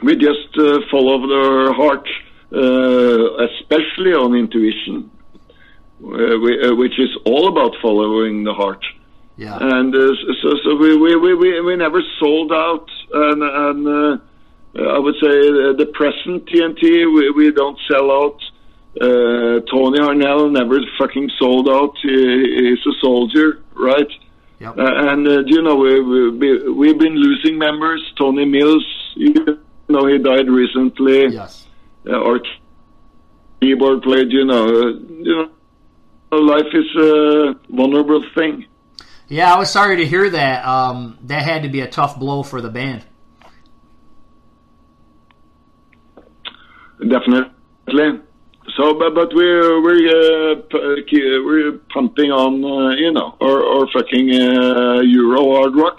We 0.02 0.16
just 0.16 0.56
uh, 0.58 0.80
followed 0.90 1.30
our 1.30 1.73
heart, 1.73 2.06
uh, 2.52 3.44
especially 3.49 4.12
on 4.12 4.34
intuition, 4.34 5.11
which 6.04 6.99
is 6.99 7.11
all 7.25 7.49
about 7.49 7.75
following 7.80 8.44
the 8.44 8.52
heart. 8.52 8.84
Yeah. 9.37 9.58
And 9.61 9.94
uh, 9.94 10.08
so, 10.42 10.50
so 10.62 10.76
we, 10.76 10.96
we, 10.96 11.16
we, 11.16 11.61
we, 11.61 11.76
never 11.76 12.00
sold 12.20 12.52
out. 12.52 12.88
And, 13.12 13.42
and 13.42 13.88
uh, 13.88 14.90
I 14.94 14.99
would 14.99 15.16
say 15.20 15.28
uh, 15.28 15.73
the 15.73 15.90
present 15.92 16.46
TNT, 16.46 17.12
we, 17.12 17.30
we 17.30 17.52
don't 17.52 17.78
sell 17.90 18.11
out. 18.11 18.40
Uh, 19.00 19.58
Tony 19.73 19.99
Harnell 19.99 20.52
never 20.52 20.78
fucking 20.99 21.30
sold 21.38 21.68
out. 21.68 21.96
He, 22.02 22.11
he's 22.11 22.87
a 22.87 23.00
soldier, 23.00 23.61
right? 23.75 24.11
Yep. 24.61 24.78
Uh, 24.78 24.82
and 24.84 25.26
uh, 25.26 25.42
you 25.46 25.62
know 25.62 25.75
we, 25.75 26.00
we, 26.00 26.30
we 26.30 26.70
we've 26.70 26.99
been 26.99 27.16
losing 27.16 27.58
members. 27.58 28.00
Tony 28.16 28.44
Mills, 28.44 28.87
you 29.16 29.34
know, 29.88 30.06
he 30.06 30.18
died 30.18 30.49
recently. 30.49 31.26
yes. 31.34 31.66
Uh, 32.06 32.23
our 32.23 32.38
keyboard 33.61 34.02
player, 34.02 34.25
you 34.25 34.44
know, 34.44 34.64
uh, 34.64 34.88
you 35.08 35.37
know, 35.37 35.50
life 36.41 36.73
is 36.73 36.97
a 36.97 37.55
vulnerable 37.71 38.25
thing. 38.35 38.67
Yeah, 39.29 39.55
I 39.55 39.59
was 39.59 39.71
sorry 39.71 39.97
to 39.97 40.07
hear 40.07 40.29
that. 40.31 40.64
Um, 40.67 41.19
that 41.23 41.43
had 41.43 41.62
to 41.62 41.69
be 41.69 41.81
a 41.81 41.88
tough 41.88 42.19
blow 42.19 42.43
for 42.43 42.61
the 42.61 42.69
band. 42.69 43.05
Definitely. 47.00 48.21
So, 48.76 48.95
but, 48.95 49.14
but 49.14 49.35
we're 49.35 49.83
we're 49.83 50.09
uh, 50.09 50.55
uh, 50.55 51.03
ke- 51.03 51.45
we're 51.45 51.73
pumping 51.93 52.31
on, 52.31 52.64
uh, 52.64 52.95
you 52.97 53.12
know, 53.12 53.37
or 53.41 53.62
or 53.62 53.87
fucking 53.93 54.35
uh, 54.35 55.00
Euro 55.00 55.55
hard 55.57 55.76
rock. 55.76 55.99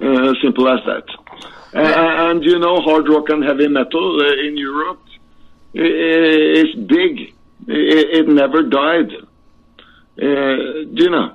Uh, 0.00 0.34
simple 0.42 0.68
as 0.68 0.80
that. 0.86 1.04
Uh, 1.74 2.30
and 2.30 2.44
you 2.44 2.58
know, 2.58 2.80
hard 2.82 3.08
rock 3.08 3.28
and 3.30 3.42
heavy 3.42 3.68
metal 3.68 4.20
uh, 4.20 4.46
in 4.46 4.56
Europe 4.56 5.02
is 5.74 6.74
big. 6.86 7.34
It, 7.66 8.26
it 8.26 8.28
never 8.28 8.62
died. 8.62 9.12
Uh, 10.20 10.86
you 10.92 11.10
know. 11.10 11.34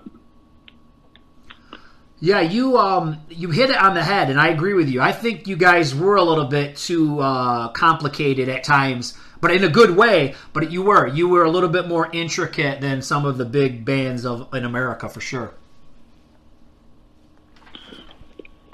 Yeah, 2.21 2.41
you 2.41 2.77
um 2.77 3.21
you 3.29 3.49
hit 3.49 3.69
it 3.69 3.77
on 3.77 3.93
the 3.93 4.03
head, 4.03 4.29
and 4.29 4.39
I 4.39 4.49
agree 4.49 4.73
with 4.73 4.89
you. 4.89 4.99
I 5.01 5.13
think 5.13 5.47
you 5.47 5.55
guys 5.55 5.95
were 5.95 6.17
a 6.17 6.23
little 6.23 6.45
bit 6.45 6.75
too 6.75 7.19
uh, 7.21 7.69
complicated 7.69 8.49
at 8.49 8.65
times, 8.65 9.17
but 9.39 9.51
in 9.51 9.63
a 9.63 9.69
good 9.69 9.95
way. 9.95 10.35
But 10.51 10.69
you 10.69 10.83
were 10.83 11.07
you 11.07 11.29
were 11.29 11.45
a 11.45 11.49
little 11.49 11.69
bit 11.69 11.87
more 11.87 12.09
intricate 12.11 12.81
than 12.81 13.01
some 13.01 13.25
of 13.25 13.37
the 13.37 13.45
big 13.45 13.85
bands 13.85 14.25
of 14.25 14.53
in 14.53 14.65
America 14.65 15.07
for 15.07 15.21
sure. 15.21 15.53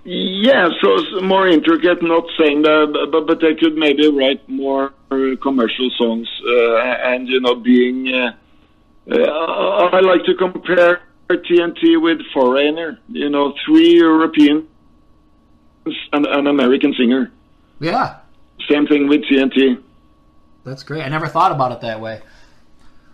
Yeah, 0.07 0.69
so 0.81 0.93
it's 0.99 1.23
more 1.23 1.47
intricate. 1.47 2.03
Not 2.03 2.25
saying 2.37 2.61
that, 2.61 3.09
but 3.11 3.25
but 3.25 3.41
they 3.41 3.55
could 3.55 3.75
maybe 3.75 4.07
write 4.07 4.47
more 4.47 4.93
uh, 5.09 5.35
commercial 5.41 5.89
songs, 5.97 6.29
uh, 6.47 6.77
and 7.09 7.27
you 7.27 7.39
know, 7.41 7.55
being. 7.55 8.13
Uh, 8.13 8.31
uh, 9.11 9.89
I 9.91 9.99
like 10.01 10.23
to 10.25 10.35
compare 10.35 11.01
TNT 11.29 11.99
with 11.99 12.19
Foreigner. 12.33 12.99
You 13.09 13.29
know, 13.29 13.55
three 13.65 13.95
Europeans 13.95 14.65
and 16.13 16.25
an 16.27 16.45
American 16.45 16.93
singer. 16.93 17.31
Yeah, 17.79 18.19
Same 18.69 18.85
thing 18.85 19.07
with 19.07 19.23
TNT. 19.25 19.81
that's 20.63 20.83
great. 20.83 21.01
I 21.01 21.09
never 21.09 21.27
thought 21.27 21.51
about 21.51 21.71
it 21.71 21.81
that 21.81 21.99
way. 21.99 22.21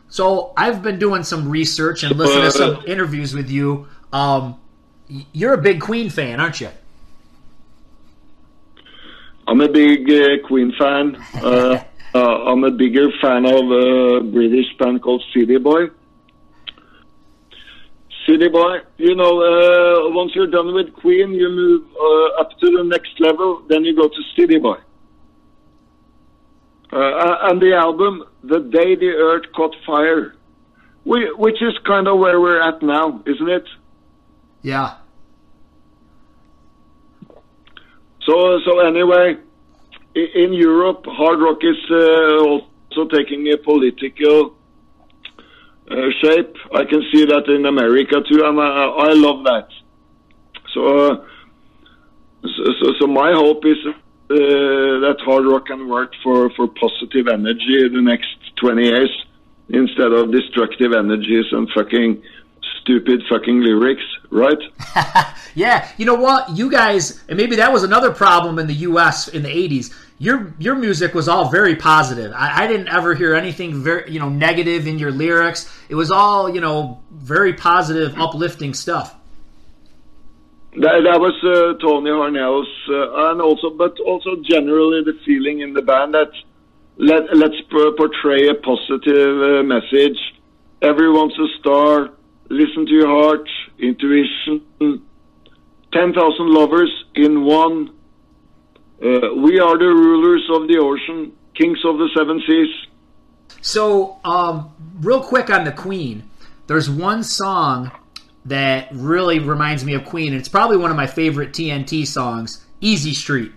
So 0.10 0.52
I've 0.58 0.84
been 0.84 1.00
doing 1.00 1.24
some 1.24 1.50
research 1.50 2.04
and 2.04 2.18
listening 2.18 2.44
to 2.44 2.52
some 2.52 2.84
interviews 2.86 3.34
with 3.34 3.50
you. 3.50 3.88
Um, 4.12 4.60
you're 5.32 5.54
a 5.54 5.58
big 5.58 5.80
Queen 5.80 6.10
fan, 6.10 6.42
aren't 6.42 6.60
you? 6.60 6.70
I'm 9.52 9.60
a 9.60 9.68
big 9.68 10.10
uh, 10.10 10.48
Queen 10.48 10.72
fan. 10.80 11.18
Uh, 11.36 11.84
uh, 12.16 12.18
I'm 12.20 12.64
a 12.64 12.72
bigger 12.72 13.10
fan 13.22 13.46
of 13.46 13.70
a 13.70 14.22
British 14.22 14.68
band 14.80 15.02
called 15.02 15.22
City 15.34 15.58
Boy. 15.58 15.88
City 18.26 18.48
Boy, 18.48 18.78
you 18.96 19.14
know, 19.14 19.42
uh, 19.42 20.10
once 20.16 20.32
you're 20.36 20.48
done 20.48 20.74
with 20.74 20.94
Queen, 20.94 21.34
you 21.34 21.50
move 21.50 21.84
uh, 22.00 22.40
up 22.40 22.58
to 22.60 22.72
the 22.78 22.84
next 22.86 23.20
level, 23.20 23.62
then 23.68 23.84
you 23.84 23.94
go 23.94 24.08
to 24.08 24.22
City 24.38 24.58
Boy. 24.58 24.78
Uh, 26.94 27.50
and 27.50 27.62
the 27.62 27.74
album, 27.76 28.24
The 28.46 28.60
Day 28.60 28.96
the 28.96 29.10
Earth 29.10 29.52
Caught 29.54 29.76
Fire, 29.86 30.34
we, 31.04 31.30
which 31.34 31.62
is 31.62 31.78
kind 31.86 32.08
of 32.08 32.20
where 32.20 32.40
we're 32.40 32.62
at 32.62 32.82
now, 32.82 33.22
isn't 33.26 33.50
it? 33.50 33.66
Yeah. 34.62 35.01
So, 38.26 38.60
so 38.66 38.80
anyway, 38.80 39.38
in 40.14 40.54
Europe, 40.54 41.06
hard 41.08 41.40
rock 41.40 41.60
is 41.64 41.78
uh, 41.90 42.44
also 42.44 43.08
taking 43.16 43.52
a 43.52 43.58
political 43.58 44.56
uh, 45.90 45.96
shape. 46.22 46.56
I 46.74 46.86
can 46.86 47.04
see 47.12 47.26
that 47.26 47.48
in 47.48 47.66
America 47.66 48.22
too, 48.30 48.44
and 48.46 48.60
I, 48.60 48.86
I 49.10 49.14
love 49.14 49.44
that. 49.46 49.68
So, 50.74 51.12
uh, 51.12 51.26
so, 52.44 52.94
so, 53.00 53.08
my 53.08 53.34
hope 53.34 53.66
is 53.66 53.78
uh, 53.86 53.94
that 54.30 55.18
hard 55.26 55.46
rock 55.46 55.68
can 55.68 55.90
work 55.90 56.14
for, 56.24 56.50
for 56.52 56.68
positive 56.68 57.28
energy 57.28 57.86
in 57.86 57.94
the 57.94 58.02
next 58.02 58.30
20 58.58 58.84
years 58.84 59.26
instead 59.70 60.12
of 60.12 60.32
destructive 60.32 60.94
energies 60.94 61.46
and 61.52 61.70
fucking 61.76 62.22
stupid 62.82 63.24
fucking 63.30 63.62
lyrics, 63.62 64.04
right? 64.30 64.58
yeah, 65.56 65.90
you 65.98 66.06
know 66.06 66.16
what? 66.16 66.50
You 66.50 66.70
guys, 66.70 67.24
and 67.30 67.38
maybe 67.38 67.56
that 67.58 67.72
was 67.72 67.84
another 67.84 68.12
problem 68.12 68.60
in 68.60 68.68
the 68.68 68.74
U.S. 68.90 69.28
in 69.28 69.44
the 69.44 69.50
'80s. 69.50 69.94
Your 70.18 70.54
your 70.60 70.76
music 70.76 71.14
was 71.14 71.28
all 71.28 71.50
very 71.50 71.76
positive. 71.76 72.32
I, 72.36 72.64
I, 72.64 72.68
didn't 72.68 72.90
ever 72.90 73.16
hear 73.16 73.34
anything 73.34 73.84
very 73.84 74.12
you 74.12 74.20
know 74.20 74.30
negative 74.30 74.86
in 74.88 75.00
your 75.00 75.12
lyrics. 75.12 75.72
It 75.90 75.96
was 75.96 76.12
all 76.12 76.50
you 76.54 76.62
know 76.62 77.02
very 77.12 77.54
positive, 77.54 78.18
uplifting 78.20 78.74
stuff. 78.74 79.16
That, 80.74 81.04
that 81.04 81.20
was 81.20 81.36
uh, 81.44 81.78
Tony 81.82 82.12
Harnell's, 82.12 82.70
uh, 82.88 83.32
and 83.32 83.42
also, 83.42 83.72
but 83.72 84.00
also 84.00 84.38
generally 84.50 85.04
the 85.04 85.20
feeling 85.26 85.60
in 85.60 85.74
the 85.74 85.82
band 85.82 86.14
that 86.14 86.32
let 86.98 87.24
let's 87.36 87.60
portray 87.98 88.48
a 88.48 88.56
positive 88.56 89.42
uh, 89.42 89.64
message. 89.64 90.18
Everyone's 90.82 91.38
a 91.38 91.48
star 91.60 92.12
listen 92.52 92.86
to 92.86 92.92
your 92.92 93.08
heart, 93.08 93.48
intuition, 93.80 94.62
10,000 94.80 96.54
lovers 96.54 97.06
in 97.16 97.44
one. 97.44 97.90
Uh, 99.02 99.34
we 99.36 99.60
are 99.60 99.78
the 99.78 99.86
rulers 99.86 100.48
of 100.54 100.68
the 100.68 100.78
ocean, 100.78 101.34
kings 101.56 101.80
of 101.86 101.98
the 101.98 102.10
seven 102.16 102.42
seas. 102.48 102.68
So, 103.62 104.18
um, 104.24 104.72
real 105.00 105.22
quick 105.22 105.50
on 105.50 105.64
the 105.64 105.72
Queen, 105.72 106.30
there's 106.68 106.90
one 106.90 107.24
song 107.24 107.92
that 108.46 108.90
really 108.92 109.40
reminds 109.40 109.86
me 109.86 109.94
of 109.94 110.06
Queen, 110.06 110.34
and 110.34 110.40
it's 110.40 110.50
probably 110.50 110.78
one 110.78 110.92
of 110.92 110.98
my 110.98 111.08
favorite 111.08 111.52
TNT 111.52 112.06
songs, 112.06 112.66
Easy 112.80 113.14
Street. 113.14 113.52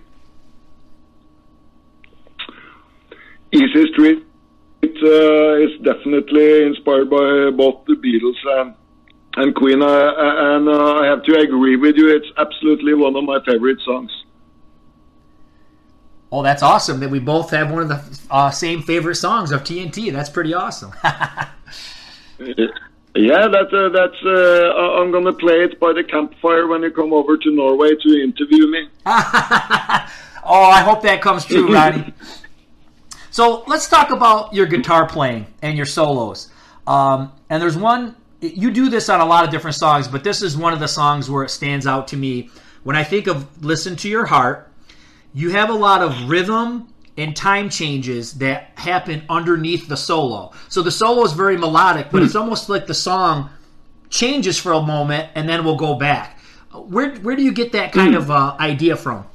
Easy 3.53 3.93
Street 3.93 4.27
it 4.85 4.97
uh, 5.03 5.65
is 5.65 5.81
definitely 5.83 6.67
inspired 6.67 7.09
by 7.09 7.51
both 7.57 7.85
the 7.87 7.95
Beatles 7.95 8.37
and 8.61 8.75
and 9.37 9.55
Queen, 9.55 9.83
uh, 9.83 9.87
and 9.87 10.69
uh, 10.69 10.95
I 11.01 11.07
have 11.07 11.23
to 11.25 11.39
agree 11.39 11.77
with 11.77 11.97
you. 11.97 12.15
It's 12.15 12.27
absolutely 12.39 12.95
one 12.95 13.17
of 13.17 13.25
my 13.25 13.39
favorite 13.45 13.81
songs. 13.85 14.11
Oh, 16.31 16.43
that's 16.43 16.63
awesome 16.63 17.01
that 17.01 17.11
we 17.11 17.21
both 17.21 17.51
have 17.51 17.71
one 17.71 17.83
of 17.83 17.89
the 17.89 18.21
uh, 18.31 18.51
same 18.51 18.83
favorite 18.83 19.15
songs 19.17 19.53
of 19.53 19.63
TNT. 19.63 20.13
That's 20.13 20.31
pretty 20.31 20.53
awesome. 20.53 20.93
yeah, 21.05 21.47
that's 23.49 23.73
uh, 23.73 23.89
that's. 23.91 24.25
Uh, 24.25 24.99
I'm 24.99 25.13
gonna 25.13 25.33
play 25.33 25.63
it 25.63 25.79
by 25.79 25.93
the 25.93 26.03
campfire 26.03 26.67
when 26.67 26.83
you 26.83 26.91
come 26.91 27.13
over 27.13 27.37
to 27.37 27.51
Norway 27.55 27.91
to 27.95 28.23
interview 28.23 28.67
me. 28.69 28.89
oh, 29.07 29.11
I 30.45 30.83
hope 30.85 31.03
that 31.03 31.21
comes 31.23 31.45
true, 31.45 31.73
Ronnie. 31.73 32.13
so 33.31 33.63
let's 33.69 33.89
talk 33.89 34.11
about 34.11 34.55
your 34.55 34.67
guitar 34.67 35.07
playing 35.07 35.47
and 35.63 35.77
your 35.77 35.87
solos. 35.87 36.51
Um, 36.87 37.33
and 37.49 37.63
there's 37.63 37.77
one 37.77 38.17
you 38.49 38.71
do 38.71 38.89
this 38.89 39.09
on 39.09 39.21
a 39.21 39.25
lot 39.25 39.45
of 39.45 39.51
different 39.51 39.77
songs, 39.77 40.09
but 40.09 40.25
this 40.25 40.43
is 40.43 40.57
one 40.57 40.73
of 40.73 40.81
the 40.81 40.89
songs 40.89 41.31
where 41.31 41.45
it 41.45 41.51
stands 41.51 41.87
out 41.87 42.09
to 42.09 42.17
me. 42.17 42.51
When 42.83 42.97
I 42.97 43.05
think 43.05 43.27
of 43.27 43.65
Listen 43.65 43.97
to 43.97 44.09
Your 44.09 44.27
Heart, 44.27 44.71
you 45.33 45.51
have 45.51 45.71
a 45.71 45.75
lot 45.75 46.03
of 46.03 46.29
rhythm 46.29 46.93
and 47.17 47.35
time 47.35 47.69
changes 47.71 48.35
that 48.35 48.73
happen 48.75 49.23
underneath 49.29 49.89
the 49.89 49.97
solo. 49.97 50.53
So 50.69 50.83
the 50.83 50.91
solo 50.91 51.25
is 51.25 51.33
very 51.33 51.57
melodic, 51.57 52.11
but 52.11 52.23
it's 52.23 52.35
almost 52.35 52.69
like 52.69 52.87
the 52.87 52.95
song 52.95 53.51
changes 54.11 54.59
for 54.59 54.73
a 54.73 54.83
moment 54.83 55.31
and 55.35 55.49
then 55.49 55.65
we'll 55.65 55.77
go 55.77 55.95
back. 55.95 56.39
Where 56.73 57.15
where 57.17 57.37
do 57.37 57.43
you 57.43 57.53
get 57.53 57.73
that 57.73 57.93
kind 57.93 58.17
of 58.17 58.31
uh, 58.31 58.57
idea 58.59 58.97
from? 58.97 59.27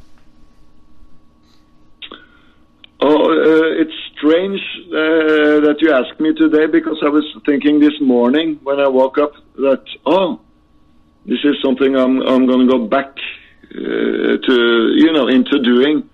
Oh, 3.02 3.32
uh, 3.32 3.82
it's 3.82 4.09
strange 4.20 4.60
uh, 4.88 5.64
that 5.66 5.78
you 5.80 5.92
asked 5.92 6.20
me 6.20 6.34
today 6.34 6.68
because 6.68 6.98
I 7.02 7.10
was 7.10 7.26
thinking 7.46 7.80
this 7.80 8.00
morning 8.02 8.60
when 8.64 8.80
I 8.80 8.88
woke 8.88 9.18
up 9.18 9.32
that 9.56 9.84
oh, 10.06 10.42
this 11.26 11.40
is 11.44 11.56
something 11.64 11.96
I'm 11.96 12.22
I'm 12.22 12.46
going 12.46 12.68
to 12.68 12.72
go 12.72 12.88
back 12.88 13.18
uh, 13.72 14.38
to 14.48 14.94
you 14.96 15.12
know 15.12 15.28
into 15.28 15.60
doing. 15.60 16.10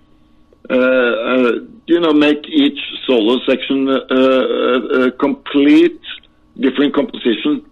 Uh, 0.68 0.74
uh 0.74 1.52
you 1.86 2.00
know, 2.00 2.12
make 2.12 2.44
each 2.48 2.78
solo 3.06 3.38
section 3.48 3.88
uh, 3.88 4.00
uh, 4.10 5.06
a 5.06 5.10
complete 5.12 6.00
different 6.58 6.94
composition. 6.94 7.64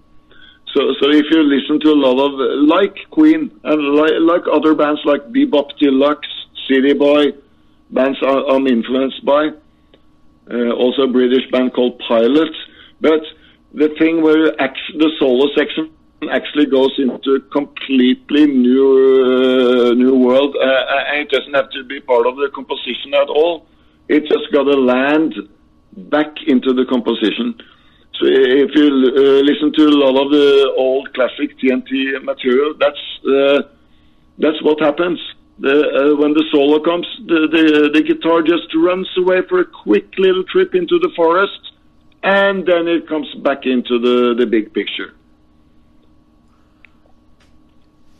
So, 0.72 0.94
so 1.00 1.10
if 1.10 1.26
you 1.30 1.42
listen 1.42 1.80
to 1.80 1.90
a 1.90 1.98
lot 1.98 2.18
of 2.24 2.68
like 2.68 2.96
Queen 3.10 3.50
and 3.64 3.94
like, 3.96 4.12
like 4.20 4.42
other 4.52 4.74
bands 4.74 5.00
like 5.04 5.22
Bebop 5.32 5.76
Deluxe, 5.78 6.28
City 6.68 6.92
Boy, 6.92 7.32
bands 7.90 8.18
I'm 8.22 8.66
influenced 8.66 9.24
by 9.24 9.50
also 10.50 11.02
a 11.02 11.08
British 11.08 11.50
band 11.50 11.72
called 11.72 11.98
Pilot. 12.06 12.54
But 13.00 13.22
the 13.72 13.88
thing 13.98 14.22
where 14.22 14.52
the 14.52 15.10
solo 15.18 15.46
section 15.56 15.90
actually 16.30 16.66
goes 16.66 16.92
into 16.98 17.34
a 17.34 17.40
completely 17.40 18.46
new 18.46 19.90
uh, 19.90 19.94
new 19.94 20.16
world, 20.16 20.56
uh, 20.56 21.10
and 21.10 21.20
it 21.22 21.30
doesn't 21.30 21.54
have 21.54 21.70
to 21.70 21.84
be 21.84 22.00
part 22.00 22.26
of 22.26 22.36
the 22.36 22.50
composition 22.54 23.14
at 23.14 23.28
all. 23.28 23.66
It 24.08 24.22
just 24.26 24.52
got 24.52 24.64
to 24.64 24.76
land 24.78 25.34
back 25.96 26.32
into 26.46 26.72
the 26.72 26.84
composition. 26.86 27.54
So 28.14 28.26
if 28.26 28.70
you 28.74 28.86
uh, 28.86 29.42
listen 29.42 29.72
to 29.72 29.84
a 29.86 29.96
lot 30.04 30.24
of 30.24 30.30
the 30.30 30.72
old 30.76 31.12
classic 31.14 31.58
TNT 31.58 32.22
material, 32.22 32.74
that's 32.78 33.04
uh, 33.26 33.62
that's 34.38 34.62
what 34.62 34.80
happens. 34.80 35.20
The, 35.58 35.70
uh, 35.70 36.16
when 36.16 36.34
the 36.34 36.44
solo 36.50 36.80
comes, 36.80 37.06
the, 37.26 37.46
the, 37.50 37.90
the 37.94 38.02
guitar 38.02 38.42
just 38.42 38.74
runs 38.74 39.08
away 39.16 39.42
for 39.48 39.60
a 39.60 39.64
quick 39.64 40.12
little 40.18 40.42
trip 40.44 40.74
into 40.74 40.98
the 40.98 41.10
forest, 41.14 41.72
and 42.24 42.66
then 42.66 42.88
it 42.88 43.08
comes 43.08 43.32
back 43.36 43.64
into 43.64 43.98
the, 44.00 44.34
the 44.36 44.46
big 44.46 44.74
picture. 44.74 45.14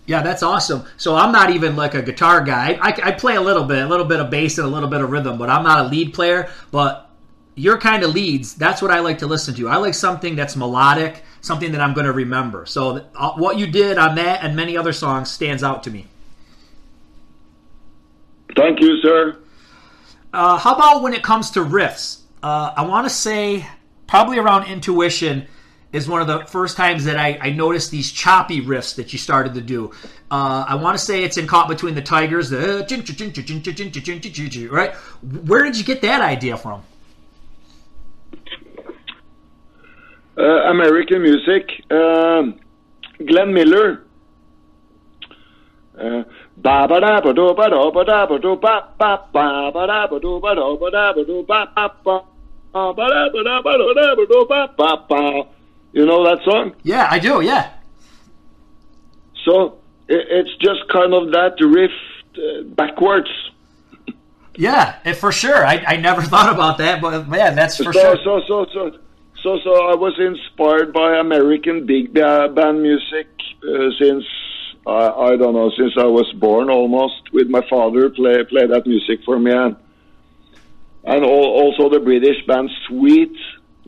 Yeah, 0.07 0.23
that's 0.23 0.43
awesome. 0.43 0.85
So 0.97 1.17
I'm 1.17 1.33
not 1.33 1.51
even 1.51 1.77
like 1.77 1.95
a 1.95 2.03
guitar 2.03 2.43
guy. 2.43 2.79
I, 2.81 2.89
I, 3.03 3.13
play 3.13 3.37
a 3.37 3.41
little 3.41 3.65
bit, 3.65 3.83
a 3.83 3.89
little 3.89 4.05
bit 4.05 4.21
of 4.21 4.29
bass 4.31 4.59
and 4.59 4.67
a 4.67 4.71
little 4.71 4.89
bit 4.89 5.01
of 5.01 5.11
rhythm, 5.11 5.39
but 5.39 5.49
I'm 5.49 5.65
not 5.65 5.87
a 5.87 5.89
lead 5.89 6.13
player. 6.13 6.51
But 6.71 7.11
your 7.55 7.79
kind 7.79 8.03
of 8.03 8.15
leads, 8.15 8.55
that's 8.55 8.83
what 8.83 8.91
I 8.91 9.01
like 9.01 9.19
to 9.19 9.27
listen 9.27 9.55
to. 9.55 9.69
I 9.69 9.77
like 9.77 9.95
something 9.95 10.37
that's 10.37 10.57
melodic, 10.57 11.23
something 11.41 11.73
that 11.73 11.81
I'm 11.81 11.95
going 11.95 12.07
to 12.07 12.13
remember. 12.13 12.67
So 12.67 13.07
uh, 13.15 13.33
what 13.37 13.59
you 13.59 13.67
did 13.67 13.97
on 13.97 14.17
that 14.17 14.45
and 14.45 14.55
many 14.55 14.77
other 14.77 14.93
songs 14.93 15.31
stands 15.31 15.63
out 15.63 15.83
to 15.85 15.91
me. 15.91 16.07
Thank 18.57 18.81
you, 18.81 18.97
sir. 19.03 19.37
Uh, 20.33 20.59
how 20.59 20.75
about 20.75 21.03
when 21.03 21.15
it 21.15 21.23
comes 21.23 21.51
to 21.53 21.61
riffs? 21.61 22.23
Uh, 22.43 22.73
I 22.77 22.85
want 22.87 23.07
to 23.07 23.11
say 23.11 23.67
probably 24.07 24.39
around 24.39 24.67
Intuition 24.67 25.47
is 25.93 26.09
one 26.09 26.21
of 26.21 26.27
the 26.27 26.45
first 26.47 26.77
times 26.77 27.05
that 27.05 27.17
I, 27.17 27.39
I 27.41 27.51
noticed 27.51 27.93
these 27.93 28.11
choppy 28.11 28.61
riffs 28.61 28.97
that 28.97 29.13
you 29.13 29.19
started 29.19 29.55
to 29.55 29.61
do. 29.61 29.93
Uh, 30.31 30.65
I 30.67 30.75
want 30.75 30.99
to 30.99 31.05
say 31.05 31.23
it's 31.23 31.37
in 31.37 31.47
Caught 31.47 31.69
Between 31.69 31.95
the 31.95 32.03
Tigers, 32.03 32.51
the 32.51 32.85
right? 34.73 34.95
Where 34.95 35.63
did 35.63 35.79
you 35.79 35.85
get 35.85 36.03
that 36.03 36.21
idea 36.21 36.57
from? 36.57 36.83
Uh, 40.37 40.43
American 40.43 41.23
music. 41.23 41.71
Um, 41.93 42.59
Glenn 43.25 43.55
Miller. 43.55 44.05
Ba 46.65 46.89
ba 46.89 46.99
da 46.99 47.21
ba 47.21 47.35
do 47.35 47.53
ba 47.53 47.69
do 47.69 47.91
ba 47.93 48.05
da 48.05 48.25
ba 48.25 48.39
do 48.39 48.57
ba 48.57 48.89
ba 48.99 49.21
ba 49.31 49.71
ba 49.71 49.87
da 49.87 50.07
ba 50.07 50.19
do 50.19 50.41
ba 50.41 50.55
do 50.55 50.77
ba 50.81 50.91
da 50.91 51.13
ba 51.13 51.23
do 51.23 51.43
ba 51.45 51.69
ba 51.77 51.93
ba 52.03 52.25
ba 52.73 53.07
da 53.13 53.29
ba 53.29 53.41
da 53.45 53.61
ba 53.61 53.73
do 53.77 53.93
da 53.93 54.15
ba 54.17 54.25
do 54.25 54.47
ba 54.49 54.61
ba 54.75 54.97
ba. 55.07 55.45
You 55.93 56.07
know 56.07 56.25
that 56.25 56.43
song? 56.43 56.73
Yeah, 56.83 57.07
I 57.11 57.19
do. 57.19 57.43
Yeah. 57.43 57.69
So 59.45 59.77
it, 60.09 60.27
it's 60.31 60.57
just 60.57 60.89
kind 60.89 61.13
of 61.13 61.33
that 61.33 61.61
riff 61.61 61.93
uh, 62.39 62.63
backwards. 62.75 63.29
Yeah, 64.57 64.97
eh, 65.05 65.13
for 65.13 65.33
sure. 65.33 65.67
I, 65.67 65.85
I 65.87 65.97
never 65.97 66.23
thought 66.23 66.51
about 66.51 66.79
that, 66.79 67.03
but 67.03 67.29
yeah, 67.29 67.51
that's 67.51 67.77
for 67.77 67.93
so, 67.93 67.93
sure. 67.93 68.17
So, 68.25 68.41
so, 68.49 68.67
so, 68.73 68.99
so, 69.43 69.59
so, 69.63 69.91
I 69.91 69.95
was 69.97 70.19
inspired 70.19 70.95
by 70.95 71.19
American 71.19 71.85
big 71.85 72.15
band 72.15 72.81
music 72.81 73.29
uh, 73.69 73.91
since 73.99 74.25
I, 74.87 75.09
I 75.09 75.37
don't 75.37 75.55
know 75.55 75.71
since 75.77 75.93
I 75.97 76.05
was 76.07 76.31
born 76.39 76.69
almost. 76.71 77.33
With 77.33 77.49
my 77.49 77.63
father 77.69 78.11
play 78.11 78.45
play 78.45 78.67
that 78.67 78.87
music 78.87 79.21
for 79.25 79.39
me, 79.39 79.53
and 79.53 79.77
and 81.05 81.25
al- 81.25 81.55
also 81.63 81.89
the 81.89 82.01
British 82.01 82.45
band 82.47 82.71
Sweet, 82.87 83.37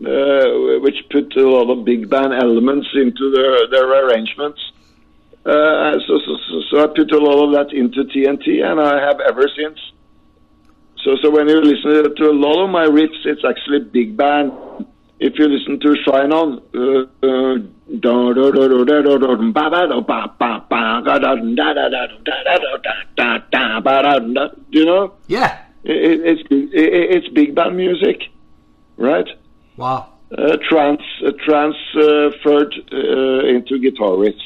uh, 0.00 0.80
which 0.80 0.96
put 1.10 1.36
a 1.36 1.48
lot 1.48 1.70
of 1.70 1.84
big 1.84 2.08
band 2.08 2.32
elements 2.32 2.88
into 2.94 3.30
their 3.30 3.68
their 3.70 4.06
arrangements. 4.06 4.60
Uh, 5.44 5.92
so, 6.08 6.18
so, 6.26 6.60
so, 6.70 6.82
I 6.82 6.86
put 6.88 7.12
a 7.12 7.18
lot 7.18 7.44
of 7.46 7.52
that 7.52 7.72
into 7.72 8.02
TNT, 8.02 8.64
and 8.64 8.80
I 8.80 9.00
have 9.06 9.20
ever 9.20 9.46
since. 9.56 9.78
So, 11.04 11.16
so 11.22 11.30
when 11.30 11.48
you 11.48 11.60
listen 11.60 12.16
to 12.16 12.30
a 12.30 12.34
lot 12.34 12.64
of 12.64 12.70
my 12.70 12.84
riffs, 12.84 13.24
it's 13.24 13.44
actually 13.48 13.84
big 13.84 14.16
band. 14.16 14.50
If 15.20 15.38
you 15.38 15.46
listen 15.46 15.78
to 15.78 15.96
Shine 16.04 16.32
On, 16.32 16.60
uh, 16.74 17.75
you 24.70 24.84
know? 24.84 25.14
Yeah. 25.28 25.62
It, 25.84 26.20
it's 26.20 26.42
it, 26.50 26.70
it's 26.74 27.28
big 27.28 27.54
band 27.54 27.76
music, 27.76 28.22
right? 28.96 29.28
Wow. 29.76 30.14
Uh, 30.36 30.56
trans 30.68 30.98
uh, 31.24 31.30
transferred 31.44 32.74
uh, 32.92 33.46
into 33.46 33.78
guitar 33.78 34.10
riffs. 34.10 34.40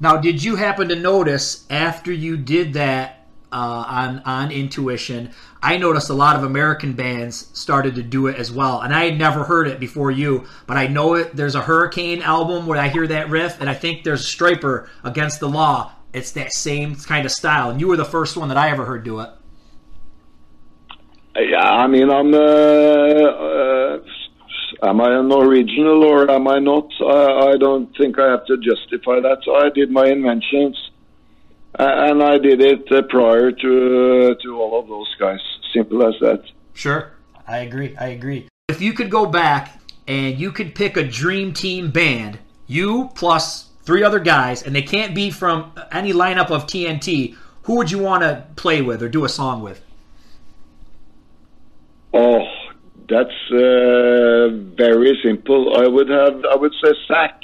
Now, 0.00 0.16
did 0.16 0.42
you 0.42 0.56
happen 0.56 0.88
to 0.88 0.96
notice 0.96 1.66
after 1.68 2.10
you 2.10 2.38
did 2.38 2.72
that 2.72 3.19
uh, 3.52 3.84
on 3.86 4.18
on 4.20 4.50
Intuition? 4.50 5.30
I 5.62 5.76
noticed 5.76 6.10
a 6.10 6.14
lot 6.14 6.36
of 6.36 6.44
American 6.44 6.94
bands 6.94 7.48
started 7.52 7.94
to 7.96 8.02
do 8.02 8.26
it 8.26 8.36
as 8.36 8.50
well, 8.50 8.80
and 8.80 8.94
I 8.94 9.04
had 9.04 9.18
never 9.18 9.44
heard 9.44 9.68
it 9.68 9.78
before 9.78 10.10
you, 10.10 10.46
but 10.66 10.76
I 10.76 10.86
know 10.86 11.14
it. 11.14 11.36
There's 11.36 11.54
a 11.54 11.62
Hurricane 11.62 12.22
album 12.22 12.66
where 12.66 12.78
I 12.78 12.88
hear 12.88 13.06
that 13.06 13.30
riff, 13.30 13.60
and 13.60 13.68
I 13.68 13.74
think 13.74 14.04
there's 14.04 14.24
Stryper 14.26 14.88
Against 15.04 15.40
the 15.40 15.48
Law. 15.48 15.92
It's 16.12 16.32
that 16.32 16.52
same 16.52 16.96
kind 16.96 17.24
of 17.26 17.32
style, 17.32 17.70
and 17.70 17.80
you 17.80 17.88
were 17.88 17.96
the 17.96 18.04
first 18.04 18.36
one 18.36 18.48
that 18.48 18.56
I 18.56 18.70
ever 18.70 18.84
heard 18.84 19.04
do 19.04 19.20
it. 19.20 19.30
Yeah, 21.36 21.62
I 21.62 21.86
mean, 21.86 22.10
I'm. 22.10 22.34
Uh, 22.34 22.38
uh, 22.38 23.98
am 24.82 25.00
I 25.00 25.18
an 25.18 25.32
original 25.32 26.04
or 26.04 26.30
am 26.30 26.48
I 26.48 26.58
not? 26.58 26.88
I, 27.00 27.52
I 27.52 27.56
don't 27.56 27.94
think 27.96 28.18
I 28.18 28.30
have 28.30 28.46
to 28.46 28.56
justify 28.56 29.20
that. 29.20 29.38
So 29.44 29.54
I 29.56 29.70
did 29.70 29.90
my 29.90 30.06
inventions, 30.06 30.76
uh, 30.76 30.89
and 31.78 32.22
I 32.22 32.38
did 32.38 32.60
it 32.60 32.90
uh, 32.92 33.02
prior 33.02 33.52
to 33.52 34.32
uh, 34.32 34.42
to 34.42 34.60
all 34.60 34.78
of 34.78 34.88
those 34.88 35.14
guys. 35.18 35.40
Simple 35.72 36.06
as 36.06 36.14
that. 36.20 36.42
Sure, 36.74 37.12
I 37.46 37.58
agree. 37.58 37.96
I 37.96 38.08
agree. 38.08 38.48
If 38.68 38.80
you 38.80 38.92
could 38.92 39.10
go 39.10 39.26
back 39.26 39.80
and 40.06 40.38
you 40.38 40.52
could 40.52 40.74
pick 40.74 40.96
a 40.96 41.04
dream 41.04 41.52
team 41.52 41.90
band, 41.90 42.38
you 42.66 43.10
plus 43.14 43.68
three 43.82 44.02
other 44.02 44.20
guys, 44.20 44.62
and 44.62 44.74
they 44.74 44.82
can't 44.82 45.14
be 45.14 45.30
from 45.30 45.72
any 45.92 46.12
lineup 46.12 46.50
of 46.50 46.66
TNT, 46.66 47.36
who 47.62 47.76
would 47.76 47.90
you 47.90 47.98
want 47.98 48.22
to 48.22 48.44
play 48.56 48.82
with 48.82 49.02
or 49.02 49.08
do 49.08 49.24
a 49.24 49.28
song 49.28 49.62
with? 49.62 49.82
Oh, 52.12 52.44
that's 53.08 53.50
uh, 53.52 54.48
very 54.76 55.18
simple. 55.24 55.76
I 55.76 55.86
would 55.86 56.08
have. 56.08 56.44
I 56.44 56.56
would 56.56 56.72
say 56.82 56.92
Zach, 57.06 57.40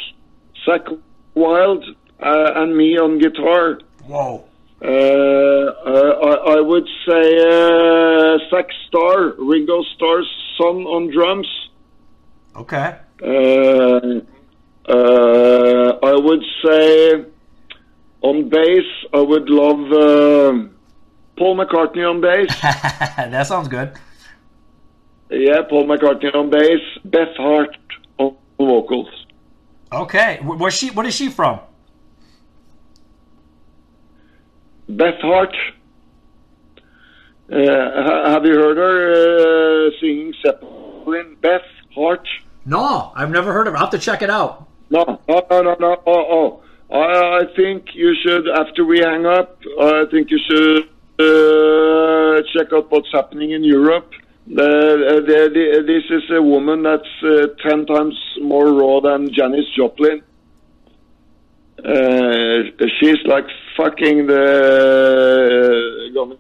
Zakk 0.66 1.00
Wylde, 1.34 1.84
uh, 2.20 2.52
and 2.56 2.76
me 2.76 2.98
on 2.98 3.18
guitar. 3.18 3.80
Whoa. 4.06 4.44
Uh, 4.82 4.86
uh, 4.86 4.88
I, 4.88 6.56
I 6.58 6.60
would 6.60 6.86
say 7.08 7.38
uh, 7.38 8.38
Zach 8.50 8.66
Starr, 8.86 9.34
Ringo 9.38 9.82
Starr's 9.94 10.30
son 10.58 10.76
on 10.84 11.10
drums. 11.10 11.48
Okay. 12.56 12.96
Uh, 13.22 14.20
uh, 14.88 15.98
I 16.02 16.14
would 16.14 16.44
say 16.64 17.24
on 18.22 18.48
bass, 18.48 18.84
I 19.14 19.20
would 19.20 19.48
love 19.48 19.80
uh, 19.92 20.68
Paul 21.38 21.56
McCartney 21.56 22.08
on 22.08 22.20
bass. 22.20 22.48
that 22.62 23.46
sounds 23.46 23.68
good. 23.68 23.92
yeah, 25.30 25.62
Paul 25.68 25.86
McCartney 25.86 26.34
on 26.34 26.50
bass. 26.50 26.80
Beth 27.04 27.34
Hart 27.36 27.76
on 28.18 28.36
vocals. 28.58 29.08
Okay. 29.92 30.38
Wh- 30.42 30.60
Where's 30.60 30.74
she? 30.74 30.90
What 30.90 31.06
is 31.06 31.14
she 31.14 31.28
from? 31.30 31.60
Beth 34.88 35.20
Hart. 35.20 35.54
Uh, 37.50 38.30
have 38.30 38.44
you 38.44 38.54
heard 38.54 38.76
her 38.76 39.86
uh, 39.86 39.90
singing 40.00 40.34
Zeppelin? 40.44 41.36
Beth 41.40 41.62
Hart. 41.94 42.26
No, 42.64 43.12
I've 43.14 43.30
never 43.30 43.52
heard 43.52 43.66
of 43.66 43.72
her. 43.72 43.78
I'll 43.78 43.84
have 43.84 43.92
to 43.92 43.98
check 43.98 44.22
it 44.22 44.30
out. 44.30 44.68
No, 44.90 45.20
no, 45.28 45.46
no, 45.50 45.62
no, 45.62 45.76
no. 45.78 46.02
Oh, 46.06 46.24
oh. 46.36 46.62
I, 46.90 47.40
I 47.40 47.56
think 47.56 47.86
you 47.94 48.14
should, 48.22 48.48
after 48.48 48.84
we 48.84 49.00
hang 49.00 49.26
up, 49.26 49.58
I 49.80 50.04
think 50.10 50.30
you 50.30 50.38
should 50.48 50.88
uh, 51.18 52.42
check 52.52 52.72
out 52.72 52.90
what's 52.90 53.10
happening 53.12 53.52
in 53.52 53.64
Europe. 53.64 54.10
Uh, 54.48 54.56
the, 55.26 55.50
the, 55.52 55.82
this 55.86 56.04
is 56.10 56.22
a 56.30 56.40
woman 56.40 56.84
that's 56.84 57.02
uh, 57.24 57.48
ten 57.68 57.84
times 57.86 58.16
more 58.40 58.72
raw 58.72 59.00
than 59.00 59.32
Janis 59.32 59.66
Joplin. 59.76 60.22
Uh, 61.84 62.86
she's 63.00 63.18
like 63.26 63.46
fucking 63.76 64.26
the 64.26 66.10
uh, 66.10 66.14
gonna 66.14 66.36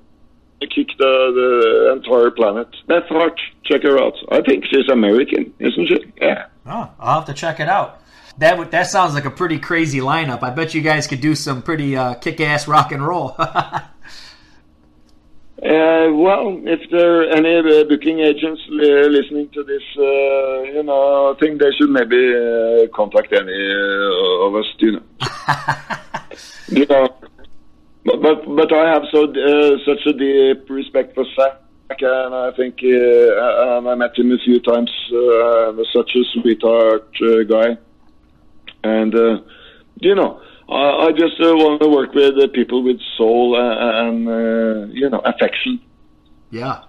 kick 0.60 0.88
the, 0.98 1.04
the 1.34 1.92
entire 1.92 2.30
planet. 2.30 2.68
Beth 2.86 3.08
Hart, 3.08 3.40
check 3.64 3.82
her 3.82 3.98
out. 3.98 4.14
I 4.30 4.40
think 4.42 4.64
she's 4.66 4.88
American, 4.90 5.52
isn't 5.58 5.86
she? 5.88 6.12
Yeah. 6.20 6.46
Oh, 6.66 6.90
I'll 6.98 7.20
have 7.20 7.26
to 7.26 7.34
check 7.34 7.60
it 7.60 7.68
out. 7.68 8.00
That 8.38 8.58
would, 8.58 8.70
that 8.72 8.84
sounds 8.88 9.14
like 9.14 9.24
a 9.24 9.30
pretty 9.30 9.58
crazy 9.58 10.00
lineup. 10.00 10.42
I 10.42 10.50
bet 10.50 10.74
you 10.74 10.82
guys 10.82 11.06
could 11.06 11.20
do 11.20 11.34
some 11.34 11.62
pretty 11.62 11.96
uh, 11.96 12.14
kick-ass 12.14 12.68
rock 12.68 12.92
and 12.92 13.06
roll. 13.06 13.36
Uh, 15.58 16.12
well, 16.12 16.60
if 16.66 16.80
there 16.90 17.22
are 17.22 17.30
any 17.30 17.56
uh, 17.56 17.84
booking 17.84 18.20
agents 18.20 18.60
li- 18.68 19.08
listening 19.08 19.48
to 19.48 19.64
this, 19.64 19.82
uh, 19.96 20.62
you 20.64 20.82
know, 20.82 21.32
I 21.32 21.38
think 21.40 21.58
they 21.58 21.72
should 21.72 21.88
maybe 21.88 22.14
uh, 22.14 22.86
contact 22.94 23.32
any 23.32 23.72
uh, 23.72 24.46
of 24.46 24.54
us, 24.54 24.66
you 24.78 24.92
know. 24.92 25.02
know, 26.68 27.08
but, 28.04 28.22
but 28.22 28.56
but 28.56 28.72
I 28.72 28.92
have 28.92 29.02
so 29.12 29.24
uh, 29.24 29.78
such 29.84 30.06
a 30.06 30.12
deep 30.12 30.68
respect 30.68 31.14
for 31.14 31.24
Zach, 31.36 31.60
and 32.00 32.34
I 32.34 32.50
think 32.56 32.80
uh, 32.82 33.78
and 33.78 33.88
I 33.88 33.94
met 33.94 34.18
him 34.18 34.32
a 34.32 34.38
few 34.38 34.60
times. 34.60 34.90
Uh, 35.12 35.72
such 35.92 36.14
a 36.16 36.22
sweetheart 36.34 37.08
uh, 37.22 37.42
guy, 37.44 37.76
and 38.84 39.14
uh, 39.14 39.40
you 40.00 40.14
know. 40.14 40.40
I 40.68 41.06
I 41.06 41.12
just 41.12 41.40
uh, 41.40 41.54
want 41.54 41.80
to 41.80 41.88
work 41.88 42.12
with 42.12 42.36
uh, 42.42 42.48
people 42.48 42.82
with 42.82 42.98
soul 43.16 43.54
uh, 43.54 44.08
and 44.08 44.28
uh, 44.28 44.92
you 44.92 45.08
know 45.08 45.20
affection. 45.20 45.80
yeah. 46.50 46.82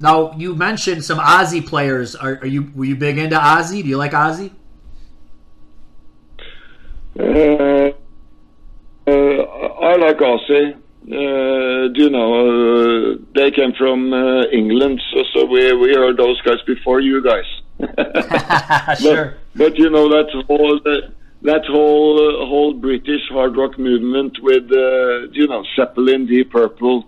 Now 0.00 0.32
you 0.36 0.54
mentioned 0.56 1.04
some 1.04 1.18
Aussie 1.18 1.64
players. 1.64 2.16
Are, 2.16 2.38
are 2.42 2.46
you 2.46 2.72
were 2.74 2.84
you 2.86 2.96
big 2.96 3.18
into 3.18 3.36
Aussie? 3.36 3.82
Do 3.82 3.88
you 3.88 3.96
like 3.96 4.12
Ozzy? 4.12 4.52
Uh, 7.18 7.22
uh, 7.22 7.73
I. 10.22 10.74
Uh, 11.04 11.88
do 11.92 12.04
you 12.04 12.08
know 12.08 12.30
uh, 12.32 13.16
they 13.34 13.50
came 13.50 13.74
from 13.74 14.10
uh, 14.14 14.44
England, 14.44 15.02
so, 15.12 15.22
so 15.34 15.44
we 15.44 15.70
we 15.74 15.92
heard 15.92 16.16
those 16.16 16.40
guys 16.40 16.62
before 16.66 17.00
you 17.00 17.22
guys. 17.22 17.44
sure. 19.00 19.36
But, 19.54 19.72
but 19.72 19.78
you 19.78 19.90
know 19.90 20.08
that 20.08 20.30
whole 20.46 20.80
uh, 20.86 21.10
that 21.42 21.66
whole 21.66 22.16
uh, 22.18 22.46
whole 22.46 22.72
British 22.72 23.20
hard 23.28 23.54
rock 23.54 23.78
movement 23.78 24.38
with 24.40 24.64
uh, 24.72 25.28
you 25.32 25.46
know 25.46 25.62
Zeppelin, 25.76 26.26
Deep 26.26 26.50
Purple, 26.50 27.04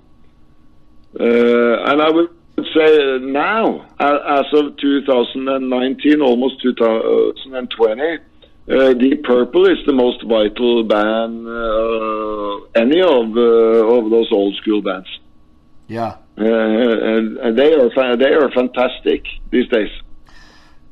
uh, 1.19 1.25
and 1.25 2.03
I 2.03 2.11
would 2.11 2.29
say 2.75 3.19
now, 3.19 3.87
as 3.99 4.47
of 4.53 4.77
2019, 4.77 6.21
almost 6.21 6.61
2020. 6.63 8.19
Uh, 8.69 8.93
Deep 8.95 9.23
Purple 9.23 9.67
is 9.67 9.79
the 9.87 9.93
most 9.93 10.23
vital 10.25 10.83
band, 10.83 11.47
uh, 11.47 12.81
any 12.83 13.01
of 13.01 13.37
uh, 13.37 13.95
of 13.97 14.11
those 14.11 14.29
old 14.33 14.57
school 14.57 14.83
bands, 14.83 15.07
Yeah. 15.87 16.17
uh, 16.37 16.43
and, 16.45 17.37
and 17.39 17.57
they 17.57 17.73
are 17.75 18.17
they 18.17 18.33
are 18.35 18.51
fantastic 18.51 19.25
these 19.51 19.69
days. 19.69 19.91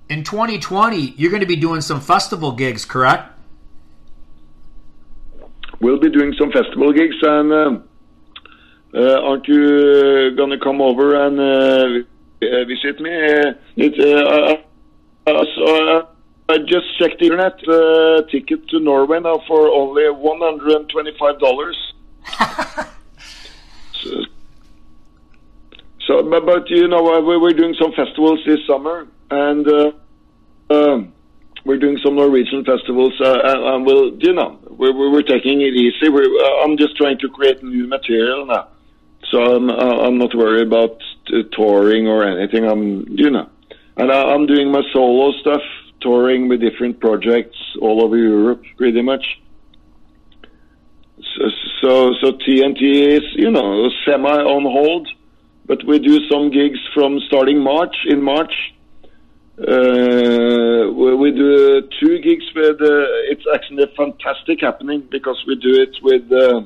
In 0.09 0.23
2020, 0.23 1.15
you're 1.17 1.31
going 1.33 1.41
to 1.41 1.47
be 1.49 1.57
doing 1.57 1.81
some 1.81 2.01
festival 2.01 2.53
gigs, 2.53 2.85
correct? 2.85 3.33
We'll 5.81 5.99
be 5.99 6.11
doing 6.11 6.33
some 6.39 6.53
festival 6.53 6.93
gigs, 6.93 7.17
and 7.23 7.53
um 7.53 7.85
uh, 8.95 9.21
aren't 9.27 9.49
you 9.49 9.65
uh, 9.65 10.37
gonna 10.37 10.61
come 10.61 10.81
over 10.81 11.27
and 11.27 11.41
uh, 11.41 12.65
visit 12.67 13.01
me? 13.01 13.11
Uh, 13.11 13.53
it, 13.77 14.65
I 16.49 16.59
just 16.59 16.99
checked 16.99 17.21
the 17.21 17.27
internet. 17.27 17.57
Uh, 17.67 18.23
ticket 18.31 18.69
to 18.69 18.81
Norway 18.81 19.21
now 19.21 19.41
for 19.49 19.69
only 19.69 20.11
one 20.11 20.41
hundred 20.41 20.73
and 20.73 20.89
twenty-five 20.91 21.39
dollars. 21.41 21.77
so, 23.93 24.11
so, 26.07 26.23
but, 26.31 26.45
but 26.45 26.69
you 26.71 26.87
know, 26.89 27.15
uh, 27.15 27.21
we- 27.23 27.39
we're 27.39 27.53
doing 27.55 27.75
some 27.81 27.93
festivals 27.93 28.41
this 28.47 28.59
summer, 28.67 29.07
and 29.31 29.67
uh, 29.67 29.93
um, 30.71 31.13
we're 31.65 31.79
doing 31.79 31.99
some 32.05 32.15
Norwegian 32.17 32.65
festivals, 32.65 33.15
uh, 33.21 33.39
and, 33.43 33.65
and 33.65 33.87
we'll, 33.87 34.15
you 34.21 34.35
know, 34.35 34.59
we're, 34.69 34.93
we're 34.95 35.11
we're 35.11 35.23
taking 35.23 35.63
it 35.63 35.73
easy. 35.75 36.11
We're, 36.11 36.25
uh, 36.25 36.65
I'm 36.65 36.77
just 36.77 36.97
trying 36.97 37.19
to 37.21 37.29
create 37.31 37.63
new 37.63 37.87
material 37.87 38.45
now, 38.45 38.69
so 39.31 39.57
I'm 39.57 39.71
uh, 39.71 39.75
I'm 40.07 40.19
not 40.19 40.35
worried 40.35 40.67
about 40.67 40.99
touring 41.53 42.07
or 42.07 42.23
anything. 42.29 42.67
I'm, 42.67 43.07
you 43.09 43.31
know, 43.31 43.49
and 43.97 44.13
I, 44.13 44.23
I'm 44.35 44.47
doing 44.47 44.71
my 44.71 44.83
solo 44.93 45.33
stuff, 45.41 45.63
touring 46.05 46.49
with 46.49 46.61
different 46.61 47.01
projects 47.01 47.57
all 47.81 48.05
over 48.05 48.17
Europe, 48.17 48.63
pretty 48.77 49.03
much. 49.03 49.25
So, 51.17 51.45
so, 51.81 52.15
so 52.21 52.33
TNT 52.33 52.83
is, 53.19 53.25
you 53.35 53.51
know, 53.51 53.89
semi 54.07 54.39
on 54.55 54.65
hold, 54.65 55.09
but 55.67 55.85
we 55.87 55.99
do 55.99 56.21
some 56.31 56.51
gigs 56.51 56.79
from 56.95 57.19
starting 57.27 57.59
March. 57.63 57.97
In 58.07 58.23
March, 58.23 58.53
uh, 59.59 60.91
we, 60.93 61.31
do 61.31 61.89
two 62.01 62.19
gigs 62.19 62.45
with. 62.55 62.81
Uh, 62.81 63.31
it's 63.31 63.45
actually 63.55 63.85
a 63.85 63.93
fantastic 63.97 64.61
happening 64.61 65.07
because 65.11 65.43
we 65.47 65.55
do 65.57 65.81
it 65.81 65.97
with 66.03 66.31
uh, 66.33 66.61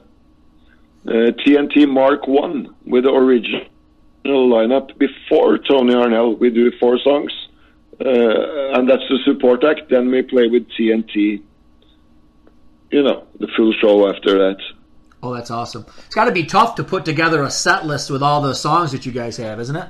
uh, 1.07 1.33
TNT 1.41 1.87
Mark 1.87 2.27
One 2.27 2.75
with 2.87 3.05
the 3.05 3.11
original 3.11 3.67
lineup 4.27 4.99
before 4.99 5.59
Tony 5.59 5.95
Harnell. 5.95 6.39
We 6.39 6.51
do 6.51 6.73
four 6.81 6.99
songs, 6.99 7.33
uh, 7.33 7.48
and 8.01 8.89
that's 8.89 9.03
the 9.09 9.19
support 9.25 9.65
act. 9.65 9.91
Then 9.91 10.11
we 10.11 10.23
play 10.23 10.49
with 10.49 10.69
TNT. 10.71 11.43
You 12.91 13.03
know, 13.03 13.27
the 13.39 13.49
full 13.57 13.73
show 13.81 14.09
after 14.09 14.39
that. 14.39 14.57
Oh, 15.23 15.35
that's 15.35 15.51
awesome. 15.51 15.85
It's 16.07 16.15
got 16.15 16.27
to 16.27 16.33
be 16.33 16.45
tough 16.45 16.77
to 16.77 16.85
put 16.85 17.05
together 17.05 17.43
a 17.43 17.51
set 17.51 17.85
list 17.85 18.11
with 18.11 18.23
all 18.23 18.41
the 18.41 18.55
songs 18.55 18.93
that 18.93 19.05
you 19.05 19.13
guys 19.13 19.37
have, 19.37 19.59
isn't 19.61 19.77
it? 19.77 19.89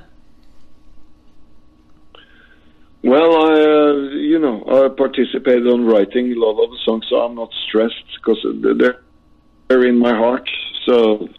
Well, 3.03 3.45
I, 3.45 3.53
uh, 3.53 3.93
you 4.15 4.39
know, 4.39 4.63
I 4.67 4.89
participated 4.89 5.67
on 5.67 5.85
writing 5.85 6.33
a 6.33 6.35
lot 6.35 6.61
of 6.61 6.71
the 6.71 6.77
songs, 6.83 7.05
so 7.09 7.17
I'm 7.17 7.35
not 7.35 7.49
stressed 7.67 8.03
because 8.17 8.45
they're 8.77 9.01
they're 9.69 9.85
in 9.85 9.97
my 9.97 10.13
heart. 10.13 10.49
So, 10.85 11.29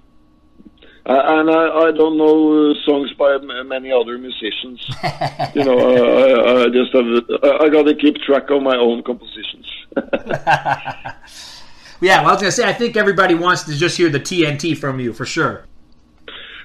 uh, 1.06 1.22
and 1.26 1.50
I, 1.50 1.88
I 1.88 1.92
don't 1.92 2.16
know 2.18 2.70
uh, 2.70 2.74
songs 2.84 3.12
by 3.14 3.34
m- 3.34 3.68
many 3.68 3.90
other 3.90 4.18
musicians. 4.18 4.80
you 5.54 5.64
know, 5.64 5.78
uh, 5.78 6.42
I, 6.42 6.64
I 6.64 6.68
just 6.68 6.92
have 6.92 7.06
I, 7.42 7.64
I 7.64 7.68
got 7.68 7.84
to 7.84 7.94
keep 7.94 8.16
track 8.16 8.50
of 8.50 8.62
my 8.62 8.76
own 8.76 9.02
compositions. 9.02 9.66
Yeah, 12.00 12.20
well, 12.20 12.30
I 12.30 12.32
was 12.32 12.40
gonna 12.40 12.52
say 12.52 12.66
I 12.66 12.72
think 12.72 12.96
everybody 12.96 13.34
wants 13.34 13.64
to 13.64 13.74
just 13.76 13.96
hear 13.96 14.08
the 14.08 14.20
TNT 14.20 14.76
from 14.76 15.00
you 15.00 15.12
for 15.12 15.26
sure. 15.26 15.66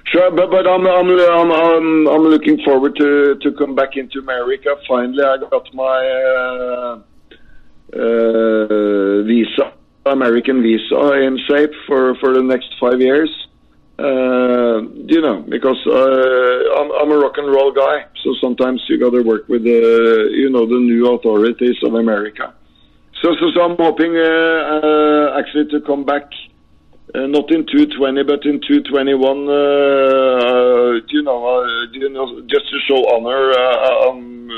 Sure, 0.06 0.30
but 0.30 0.50
but 0.50 0.66
I'm 0.66 0.86
I'm 0.86 1.10
I'm 1.10 1.52
I'm, 1.52 2.08
I'm 2.08 2.22
looking 2.22 2.58
forward 2.64 2.96
to 2.96 3.36
to 3.36 3.52
come 3.52 3.74
back 3.74 3.96
into 3.96 4.20
America. 4.20 4.76
Finally, 4.88 5.22
I 5.22 5.36
got 5.36 5.74
my 5.74 5.98
uh, 6.38 7.02
uh, 7.92 9.22
visa, 9.24 9.72
American 10.06 10.62
visa, 10.62 11.12
in 11.20 11.38
shape 11.46 11.72
for 11.86 12.14
for 12.16 12.32
the 12.32 12.42
next 12.42 12.74
five 12.80 13.00
years. 13.00 13.30
Uh, 13.98 14.82
you 15.08 15.22
know, 15.22 15.40
because 15.48 15.80
uh, 15.86 16.80
I'm 16.80 16.92
I'm 17.00 17.10
a 17.12 17.16
rock 17.16 17.38
and 17.38 17.48
roll 17.48 17.72
guy, 17.72 18.04
so 18.22 18.34
sometimes 18.42 18.82
you 18.90 18.98
got 19.00 19.10
to 19.10 19.22
work 19.22 19.48
with 19.48 19.64
the 19.64 20.28
you 20.32 20.50
know 20.50 20.66
the 20.66 20.78
new 20.78 21.14
authorities 21.14 21.76
of 21.82 21.94
America. 21.94 22.52
So 23.22 23.34
so, 23.40 23.50
so 23.54 23.62
I'm 23.62 23.76
hoping 23.78 24.14
uh, 24.14 24.20
uh, 24.20 25.38
actually 25.38 25.70
to 25.70 25.80
come 25.80 26.04
back. 26.04 26.28
Uh, 27.14 27.26
not 27.26 27.50
in 27.50 27.64
220, 27.64 28.24
but 28.24 28.44
in 28.44 28.60
221. 28.60 29.48
Uh, 29.48 29.52
uh, 29.52 31.00
you 31.08 31.22
know, 31.22 31.46
uh, 31.46 31.86
you 31.92 32.10
know, 32.10 32.42
just 32.50 32.68
to 32.68 32.78
show 32.86 33.00
honor, 33.14 33.52
I'm 34.10 34.50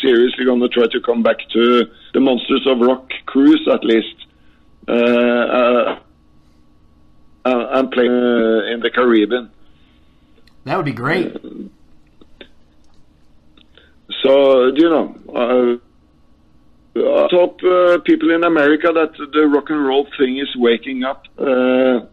seriously 0.00 0.46
going 0.46 0.60
to 0.60 0.68
try 0.68 0.86
to 0.86 1.00
come 1.00 1.22
back 1.22 1.36
to 1.52 1.84
the 2.14 2.20
Monsters 2.20 2.66
of 2.66 2.78
Rock 2.78 3.10
cruise 3.26 3.68
at 3.70 3.84
least, 3.84 4.16
uh, 7.46 7.48
uh, 7.48 7.52
uh, 7.52 7.78
and 7.78 7.90
play 7.92 8.06
uh, 8.06 8.72
in 8.72 8.80
the 8.80 8.90
Caribbean. 8.92 9.50
That 10.64 10.76
would 10.76 10.84
be 10.84 10.92
great. 10.92 11.32
So 14.22 14.66
you 14.74 14.88
know, 14.88 15.14
uh, 15.32 15.76
I 16.98 17.28
hope 17.30 17.60
uh, 17.62 17.98
people 18.04 18.34
in 18.34 18.42
America 18.44 18.88
that 18.92 19.12
the 19.32 19.46
rock 19.46 19.70
and 19.70 19.84
roll 19.84 20.08
thing 20.18 20.38
is 20.38 20.48
waking 20.56 21.04
up. 21.04 21.24
Uh, 21.38 22.06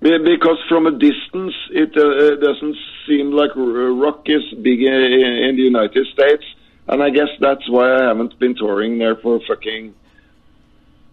because 0.00 0.58
from 0.68 0.86
a 0.86 0.90
distance, 0.90 1.54
it 1.70 1.96
uh, 1.96 2.36
doesn't 2.36 2.76
seem 3.06 3.32
like 3.32 3.52
rock 3.56 4.22
is 4.26 4.42
big 4.62 4.82
in, 4.82 4.92
in 4.92 5.56
the 5.56 5.62
United 5.62 6.06
States, 6.12 6.44
and 6.88 7.02
I 7.02 7.10
guess 7.10 7.28
that's 7.40 7.68
why 7.70 7.94
I 7.94 8.08
haven't 8.08 8.38
been 8.38 8.54
touring 8.54 8.98
there 8.98 9.16
for 9.16 9.40
fucking 9.48 9.94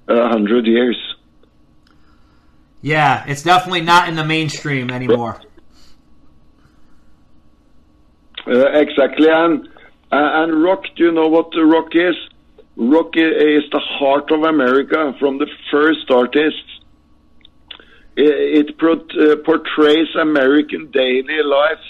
a 0.08 0.28
hundred 0.28 0.66
years. 0.66 0.98
Yeah, 2.82 3.24
it's 3.28 3.44
definitely 3.44 3.82
not 3.82 4.10
in 4.10 4.16
the 4.16 4.24
mainstream 4.26 4.90
anymore. 4.90 5.40
Uh, 8.48 8.68
exactly, 8.74 9.28
and 9.30 9.68
uh, 10.12 10.44
and 10.44 10.64
rock. 10.64 10.84
Do 10.96 11.04
you 11.06 11.12
know 11.12 11.28
what 11.28 11.52
the 11.52 11.64
rock 11.64 11.90
is? 11.96 12.16
Rock 12.76 13.16
is 13.16 13.64
the 13.72 13.80
heart 13.80 14.32
of 14.32 14.44
America 14.44 15.14
from 15.20 15.38
the 15.38 15.48
first 15.70 16.10
artists. 16.10 16.80
I- 18.18 18.22
It 18.60 18.78
prot- 18.78 19.16
uh, 19.18 19.36
portrays 19.46 20.08
American 20.20 20.90
daily 20.92 21.44
life. 21.44 21.84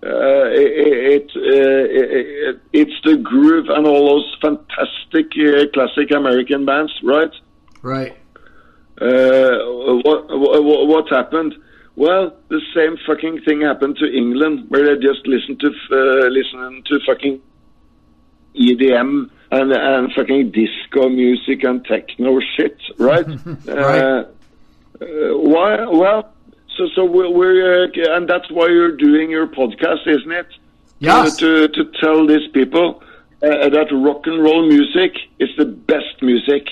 Uh, 0.00 0.46
it, 0.54 0.72
it, 1.14 1.30
uh, 1.34 2.50
it 2.52 2.60
it's 2.72 2.94
the 3.02 3.16
groove 3.16 3.66
and 3.68 3.84
all 3.84 4.08
those 4.10 4.36
fantastic 4.40 5.26
uh, 5.36 5.66
classic 5.74 6.12
American 6.12 6.64
bands, 6.64 6.92
right? 7.02 7.32
Right. 7.82 8.16
Uh, 9.00 9.58
what, 10.04 10.28
what 10.28 10.86
what 10.88 11.08
happened? 11.10 11.54
Well, 11.94 12.36
the 12.48 12.60
same 12.74 12.96
fucking 13.06 13.42
thing 13.42 13.62
happened 13.62 13.96
to 13.96 14.06
England, 14.06 14.66
where 14.68 14.84
they 14.84 15.00
just 15.00 15.26
listened 15.26 15.60
to 15.60 15.68
uh, 15.68 16.28
listen 16.28 16.82
to 16.86 17.00
fucking 17.06 17.40
EDM 18.54 19.30
and 19.50 19.72
and 19.72 20.12
fucking 20.14 20.50
disco 20.50 21.08
music 21.08 21.64
and 21.64 21.84
techno 21.84 22.40
shit, 22.56 22.78
right? 22.98 23.26
Right. 23.66 24.02
Uh, 24.02 24.24
uh, 25.00 25.38
why? 25.38 25.84
Well, 25.86 26.32
so 26.76 26.88
so 26.94 27.04
we're, 27.04 27.30
we're 27.30 27.84
uh, 27.84 28.16
and 28.16 28.28
that's 28.28 28.50
why 28.50 28.66
you're 28.66 28.96
doing 28.96 29.30
your 29.30 29.46
podcast, 29.46 30.06
isn't 30.06 30.32
it? 30.32 30.48
Yes. 30.98 31.36
To 31.36 31.68
to, 31.68 31.84
to 31.84 31.92
tell 32.00 32.26
these 32.26 32.48
people 32.52 33.02
uh, 33.42 33.68
that 33.68 33.88
rock 33.92 34.26
and 34.26 34.42
roll 34.42 34.68
music 34.68 35.16
is 35.38 35.50
the 35.56 35.66
best 35.66 36.20
music. 36.22 36.68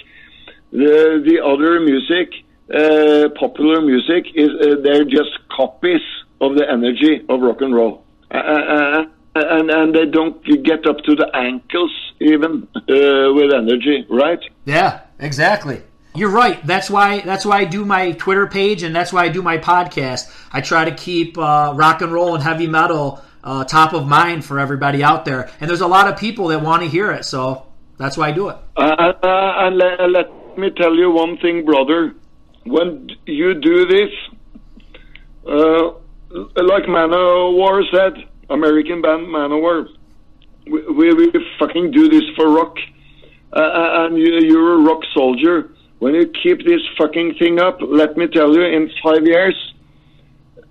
The 0.77 1.23
the 1.25 1.39
other 1.43 1.81
music, 1.81 2.29
uh, 2.69 3.31
popular 3.41 3.81
music, 3.81 4.27
is 4.35 4.51
uh, 4.61 4.77
they're 4.85 5.09
just 5.19 5.33
copies 5.49 6.05
of 6.41 6.55
the 6.55 6.69
energy 6.71 7.25
of 7.31 7.41
rock 7.41 7.63
and 7.63 7.75
roll, 7.75 8.05
uh, 8.31 8.37
uh, 8.37 9.05
and 9.35 9.71
and 9.71 9.95
they 9.95 10.05
don't 10.05 10.37
get 10.71 10.87
up 10.87 10.99
to 11.09 11.15
the 11.15 11.29
ankles 11.35 11.95
even 12.21 12.69
uh, 12.75 13.33
with 13.33 13.55
energy, 13.55 14.07
right? 14.11 14.41
Yeah, 14.67 15.01
exactly. 15.19 15.81
You're 16.15 16.31
right. 16.31 16.65
That's 16.67 16.91
why 16.91 17.21
that's 17.21 17.47
why 17.47 17.59
I 17.61 17.65
do 17.65 17.87
my 17.87 18.13
Twitter 18.13 18.47
page 18.47 18.83
and 18.83 18.95
that's 18.95 19.13
why 19.15 19.25
I 19.25 19.29
do 19.29 19.43
my 19.43 19.57
podcast. 19.57 20.31
I 20.53 20.61
try 20.61 20.85
to 20.85 20.95
keep 20.95 21.39
uh, 21.39 21.73
rock 21.75 22.03
and 22.03 22.13
roll 22.13 22.35
and 22.35 22.43
heavy 22.43 22.67
metal 22.67 23.23
uh, 23.45 23.65
top 23.65 23.95
of 23.95 24.07
mind 24.07 24.45
for 24.45 24.59
everybody 24.59 25.03
out 25.03 25.25
there. 25.25 25.51
And 25.61 25.71
there's 25.71 25.81
a 25.81 25.87
lot 25.87 26.09
of 26.09 26.19
people 26.19 26.49
that 26.49 26.61
want 26.63 26.83
to 26.83 26.89
hear 26.89 27.13
it, 27.13 27.25
so 27.25 27.67
that's 27.97 28.17
why 28.17 28.29
I 28.29 28.33
do 28.33 28.49
it. 28.49 28.57
Uh, 28.77 28.81
uh, 29.23 29.55
and 29.59 29.79
le- 29.79 30.09
let 30.09 30.46
me 30.59 30.71
tell 30.71 30.95
you 30.95 31.11
one 31.11 31.39
thing, 31.39 31.65
brother. 31.65 32.15
When 32.65 33.11
you 33.27 33.55
do 33.55 33.87
this, 33.87 34.11
uh, 35.47 35.93
like 36.31 36.85
Manowar 36.85 37.83
said, 37.93 38.29
American 38.51 39.03
band 39.03 39.29
Manowar, 39.29 39.89
we, 40.67 40.83
we, 40.89 41.15
we 41.15 41.33
fucking 41.59 41.93
do 41.93 42.09
this 42.09 42.25
for 42.35 42.51
rock. 42.51 42.77
Uh, 43.53 43.61
uh, 43.61 44.07
and 44.07 44.19
you, 44.19 44.41
you're 44.41 44.75
a 44.75 44.83
rock 44.83 45.03
soldier. 45.15 45.71
When 45.99 46.15
you 46.15 46.31
keep 46.43 46.65
this 46.67 46.81
fucking 46.99 47.37
thing 47.39 47.59
up, 47.61 47.79
let 47.81 48.17
me 48.17 48.27
tell 48.27 48.53
you, 48.55 48.63
in 48.63 48.91
five 49.03 49.25
years, 49.25 49.75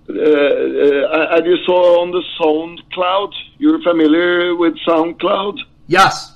uh, 0.08 0.12
uh, 0.12 1.40
you 1.44 1.56
saw 1.64 2.02
on 2.02 2.12
the 2.12 2.22
SoundCloud, 2.38 3.32
you're 3.58 3.82
familiar 3.82 4.54
with 4.54 4.74
SoundCloud? 4.86 5.58
Yes. 5.88 6.35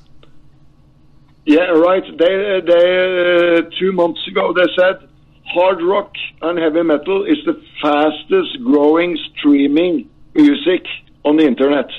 Yeah, 1.45 1.71
right. 1.71 2.05
They, 2.19 2.61
they 2.67 3.59
uh, 3.59 3.71
two 3.79 3.93
months 3.93 4.27
ago 4.29 4.53
they 4.53 4.67
said 4.79 5.09
hard 5.47 5.83
rock 5.83 6.13
and 6.43 6.59
heavy 6.59 6.83
metal 6.83 7.25
is 7.25 7.39
the 7.45 7.61
fastest 7.83 8.63
growing 8.65 9.19
streaming 9.31 10.09
music 10.35 10.85
on 11.25 11.37
the 11.37 11.45
internet. 11.45 11.91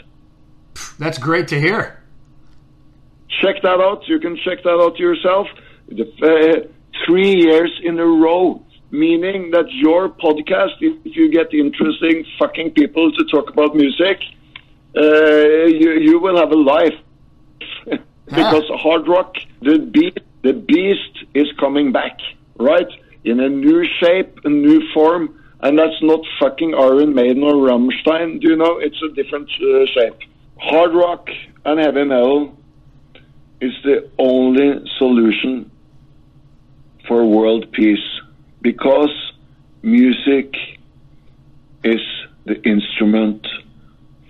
That's 0.99 1.17
great 1.17 1.47
to 1.49 1.59
hear. 1.59 2.01
check 3.41 3.61
that 3.63 3.79
out. 3.79 4.07
You 4.07 4.19
can 4.19 4.37
check 4.37 4.63
that 4.63 4.79
out 4.79 4.97
yourself. 4.99 5.47
The, 5.87 6.05
uh, 6.23 6.67
three 7.05 7.35
years 7.35 7.71
in 7.83 7.99
a 7.99 8.05
row, 8.05 8.63
meaning 8.91 9.51
that 9.51 9.65
your 9.71 10.09
podcast, 10.09 10.75
if 10.79 11.15
you 11.15 11.29
get 11.31 11.53
interesting 11.53 12.25
fucking 12.39 12.71
people 12.71 13.11
to 13.11 13.25
talk 13.25 13.49
about 13.49 13.75
music, 13.75 14.19
uh, 14.95 15.01
you, 15.01 15.91
you 15.99 16.19
will 16.19 16.37
have 16.37 16.51
a 16.51 16.55
life. 16.55 16.93
Because 18.25 18.63
hard 18.75 19.07
rock, 19.07 19.35
the 19.61 19.79
beat, 19.79 20.19
the 20.43 20.53
beast 20.53 21.25
is 21.33 21.47
coming 21.59 21.91
back, 21.91 22.19
right? 22.57 22.87
In 23.23 23.39
a 23.39 23.49
new 23.49 23.85
shape, 23.99 24.39
a 24.43 24.49
new 24.49 24.81
form, 24.93 25.37
and 25.61 25.77
that's 25.77 26.01
not 26.01 26.21
fucking 26.39 26.73
Iron 26.73 27.13
Maiden 27.13 27.43
or 27.43 27.53
Rammstein. 27.53 28.41
Do 28.41 28.49
you 28.49 28.55
know? 28.55 28.77
It's 28.77 29.01
a 29.01 29.13
different 29.13 29.49
uh, 29.61 29.85
shape. 29.85 30.17
Hard 30.59 30.93
rock 30.93 31.29
and 31.65 31.79
heavy 31.79 32.03
metal 32.03 32.57
is 33.59 33.73
the 33.83 34.09
only 34.17 34.83
solution 34.97 35.71
for 37.07 37.25
world 37.25 37.71
peace 37.71 38.21
because 38.61 39.33
music 39.81 40.55
is 41.83 42.01
the 42.45 42.61
instrument 42.63 43.47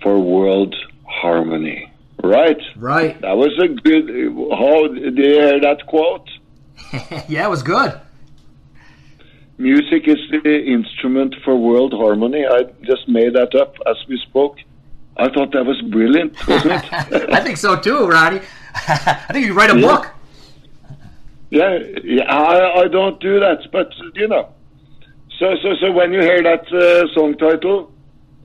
for 0.02 0.18
world 0.18 0.74
harmony. 1.06 1.91
Right? 2.22 2.58
Right. 2.76 3.20
That 3.20 3.36
was 3.36 3.52
a 3.62 3.68
good. 3.68 4.08
How 4.52 4.86
did 4.88 5.16
you 5.18 5.24
hear 5.24 5.60
that 5.60 5.86
quote? 5.86 6.28
yeah, 7.28 7.46
it 7.46 7.50
was 7.50 7.62
good. 7.62 8.00
Music 9.58 10.08
is 10.08 10.18
the 10.30 10.64
instrument 10.64 11.34
for 11.44 11.56
world 11.56 11.92
harmony. 11.92 12.44
I 12.46 12.64
just 12.82 13.08
made 13.08 13.34
that 13.34 13.54
up 13.54 13.76
as 13.86 13.96
we 14.08 14.18
spoke. 14.18 14.56
I 15.16 15.28
thought 15.28 15.52
that 15.52 15.64
was 15.64 15.80
brilliant, 15.82 16.34
wasn't 16.48 16.72
it? 16.84 16.92
I 17.32 17.40
think 17.40 17.58
so 17.58 17.76
too, 17.78 18.08
Ronnie. 18.08 18.40
I 18.74 19.26
think 19.32 19.46
you 19.46 19.52
write 19.52 19.70
a 19.70 19.78
Yeah. 19.78 19.86
book. 19.86 20.10
yeah, 21.50 21.78
yeah. 22.02 22.24
I, 22.24 22.82
I 22.82 22.88
don't 22.88 23.20
do 23.20 23.38
that, 23.40 23.68
but 23.70 23.92
you 24.14 24.26
know. 24.28 24.48
So, 25.38 25.54
so, 25.62 25.74
so 25.80 25.92
when 25.92 26.12
you 26.12 26.20
hear 26.20 26.42
that 26.42 26.72
uh, 26.72 27.12
song 27.14 27.36
title, 27.36 27.92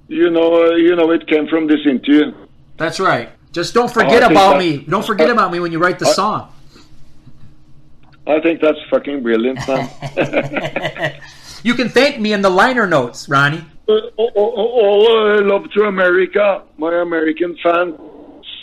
you 0.08 0.30
know, 0.30 0.66
uh, 0.66 0.76
you 0.76 0.96
know, 0.96 1.12
it 1.12 1.28
came 1.28 1.48
from 1.48 1.68
this 1.68 1.80
interview. 1.86 2.34
That's 2.78 3.00
right. 3.00 3.30
Just 3.58 3.74
don't 3.74 3.92
forget 3.92 4.22
I 4.22 4.28
think 4.28 4.32
about 4.34 4.52
that- 4.52 4.60
me. 4.60 4.78
Don't 4.78 5.04
forget 5.04 5.32
about 5.32 5.52
me 5.52 5.60
when 5.60 5.72
you 5.72 5.80
write 5.80 5.98
the 5.98 6.06
song. 6.06 6.54
I 8.28 8.40
think 8.40 8.62
that's 8.62 8.78
fucking 8.92 9.24
brilliant, 9.24 9.60
man. 9.68 11.20
You 11.64 11.74
can 11.74 11.90
thank 11.90 12.20
me 12.20 12.34
in 12.34 12.44
the 12.44 12.52
liner 12.52 12.86
notes, 12.86 13.28
Ronnie. 13.28 13.66
Uh, 13.90 13.94
all, 14.16 14.32
all, 14.36 14.52
all 14.56 15.38
uh, 15.38 15.42
love 15.42 15.72
to 15.72 15.86
America, 15.86 16.62
my 16.78 17.02
American 17.02 17.58
fans. 17.64 17.96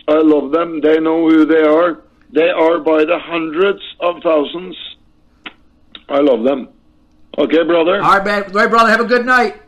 I 0.06 0.18
love 0.22 0.52
them. 0.52 0.80
They 0.80 1.00
know 1.00 1.28
who 1.28 1.44
they 1.44 1.64
are. 1.64 2.02
They 2.30 2.48
are 2.50 2.78
by 2.78 3.04
the 3.04 3.18
hundreds 3.18 3.82
of 3.98 4.22
thousands. 4.22 4.76
I 6.08 6.20
love 6.20 6.44
them. 6.44 6.68
Okay, 7.36 7.64
brother. 7.64 8.00
All 8.00 8.18
right, 8.18 8.24
man. 8.24 8.44
All 8.44 8.50
right, 8.52 8.70
brother. 8.70 8.90
Have 8.90 9.00
a 9.00 9.06
good 9.06 9.26
night. 9.26 9.60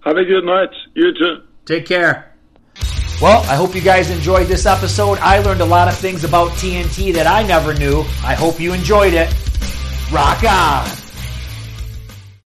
Have 0.00 0.16
a 0.16 0.24
good 0.24 0.44
night. 0.44 0.70
You 0.94 1.14
too. 1.14 1.42
Take 1.64 1.86
care. 1.86 2.33
Well, 3.22 3.42
I 3.44 3.54
hope 3.54 3.74
you 3.74 3.80
guys 3.80 4.10
enjoyed 4.10 4.48
this 4.48 4.66
episode. 4.66 5.18
I 5.18 5.38
learned 5.38 5.60
a 5.60 5.64
lot 5.64 5.88
of 5.88 5.96
things 5.96 6.24
about 6.24 6.50
TNT 6.52 7.14
that 7.14 7.26
I 7.26 7.42
never 7.42 7.72
knew. 7.72 8.00
I 8.22 8.34
hope 8.34 8.60
you 8.60 8.72
enjoyed 8.72 9.14
it. 9.14 9.32
Rock 10.12 10.42
on! 10.44 11.03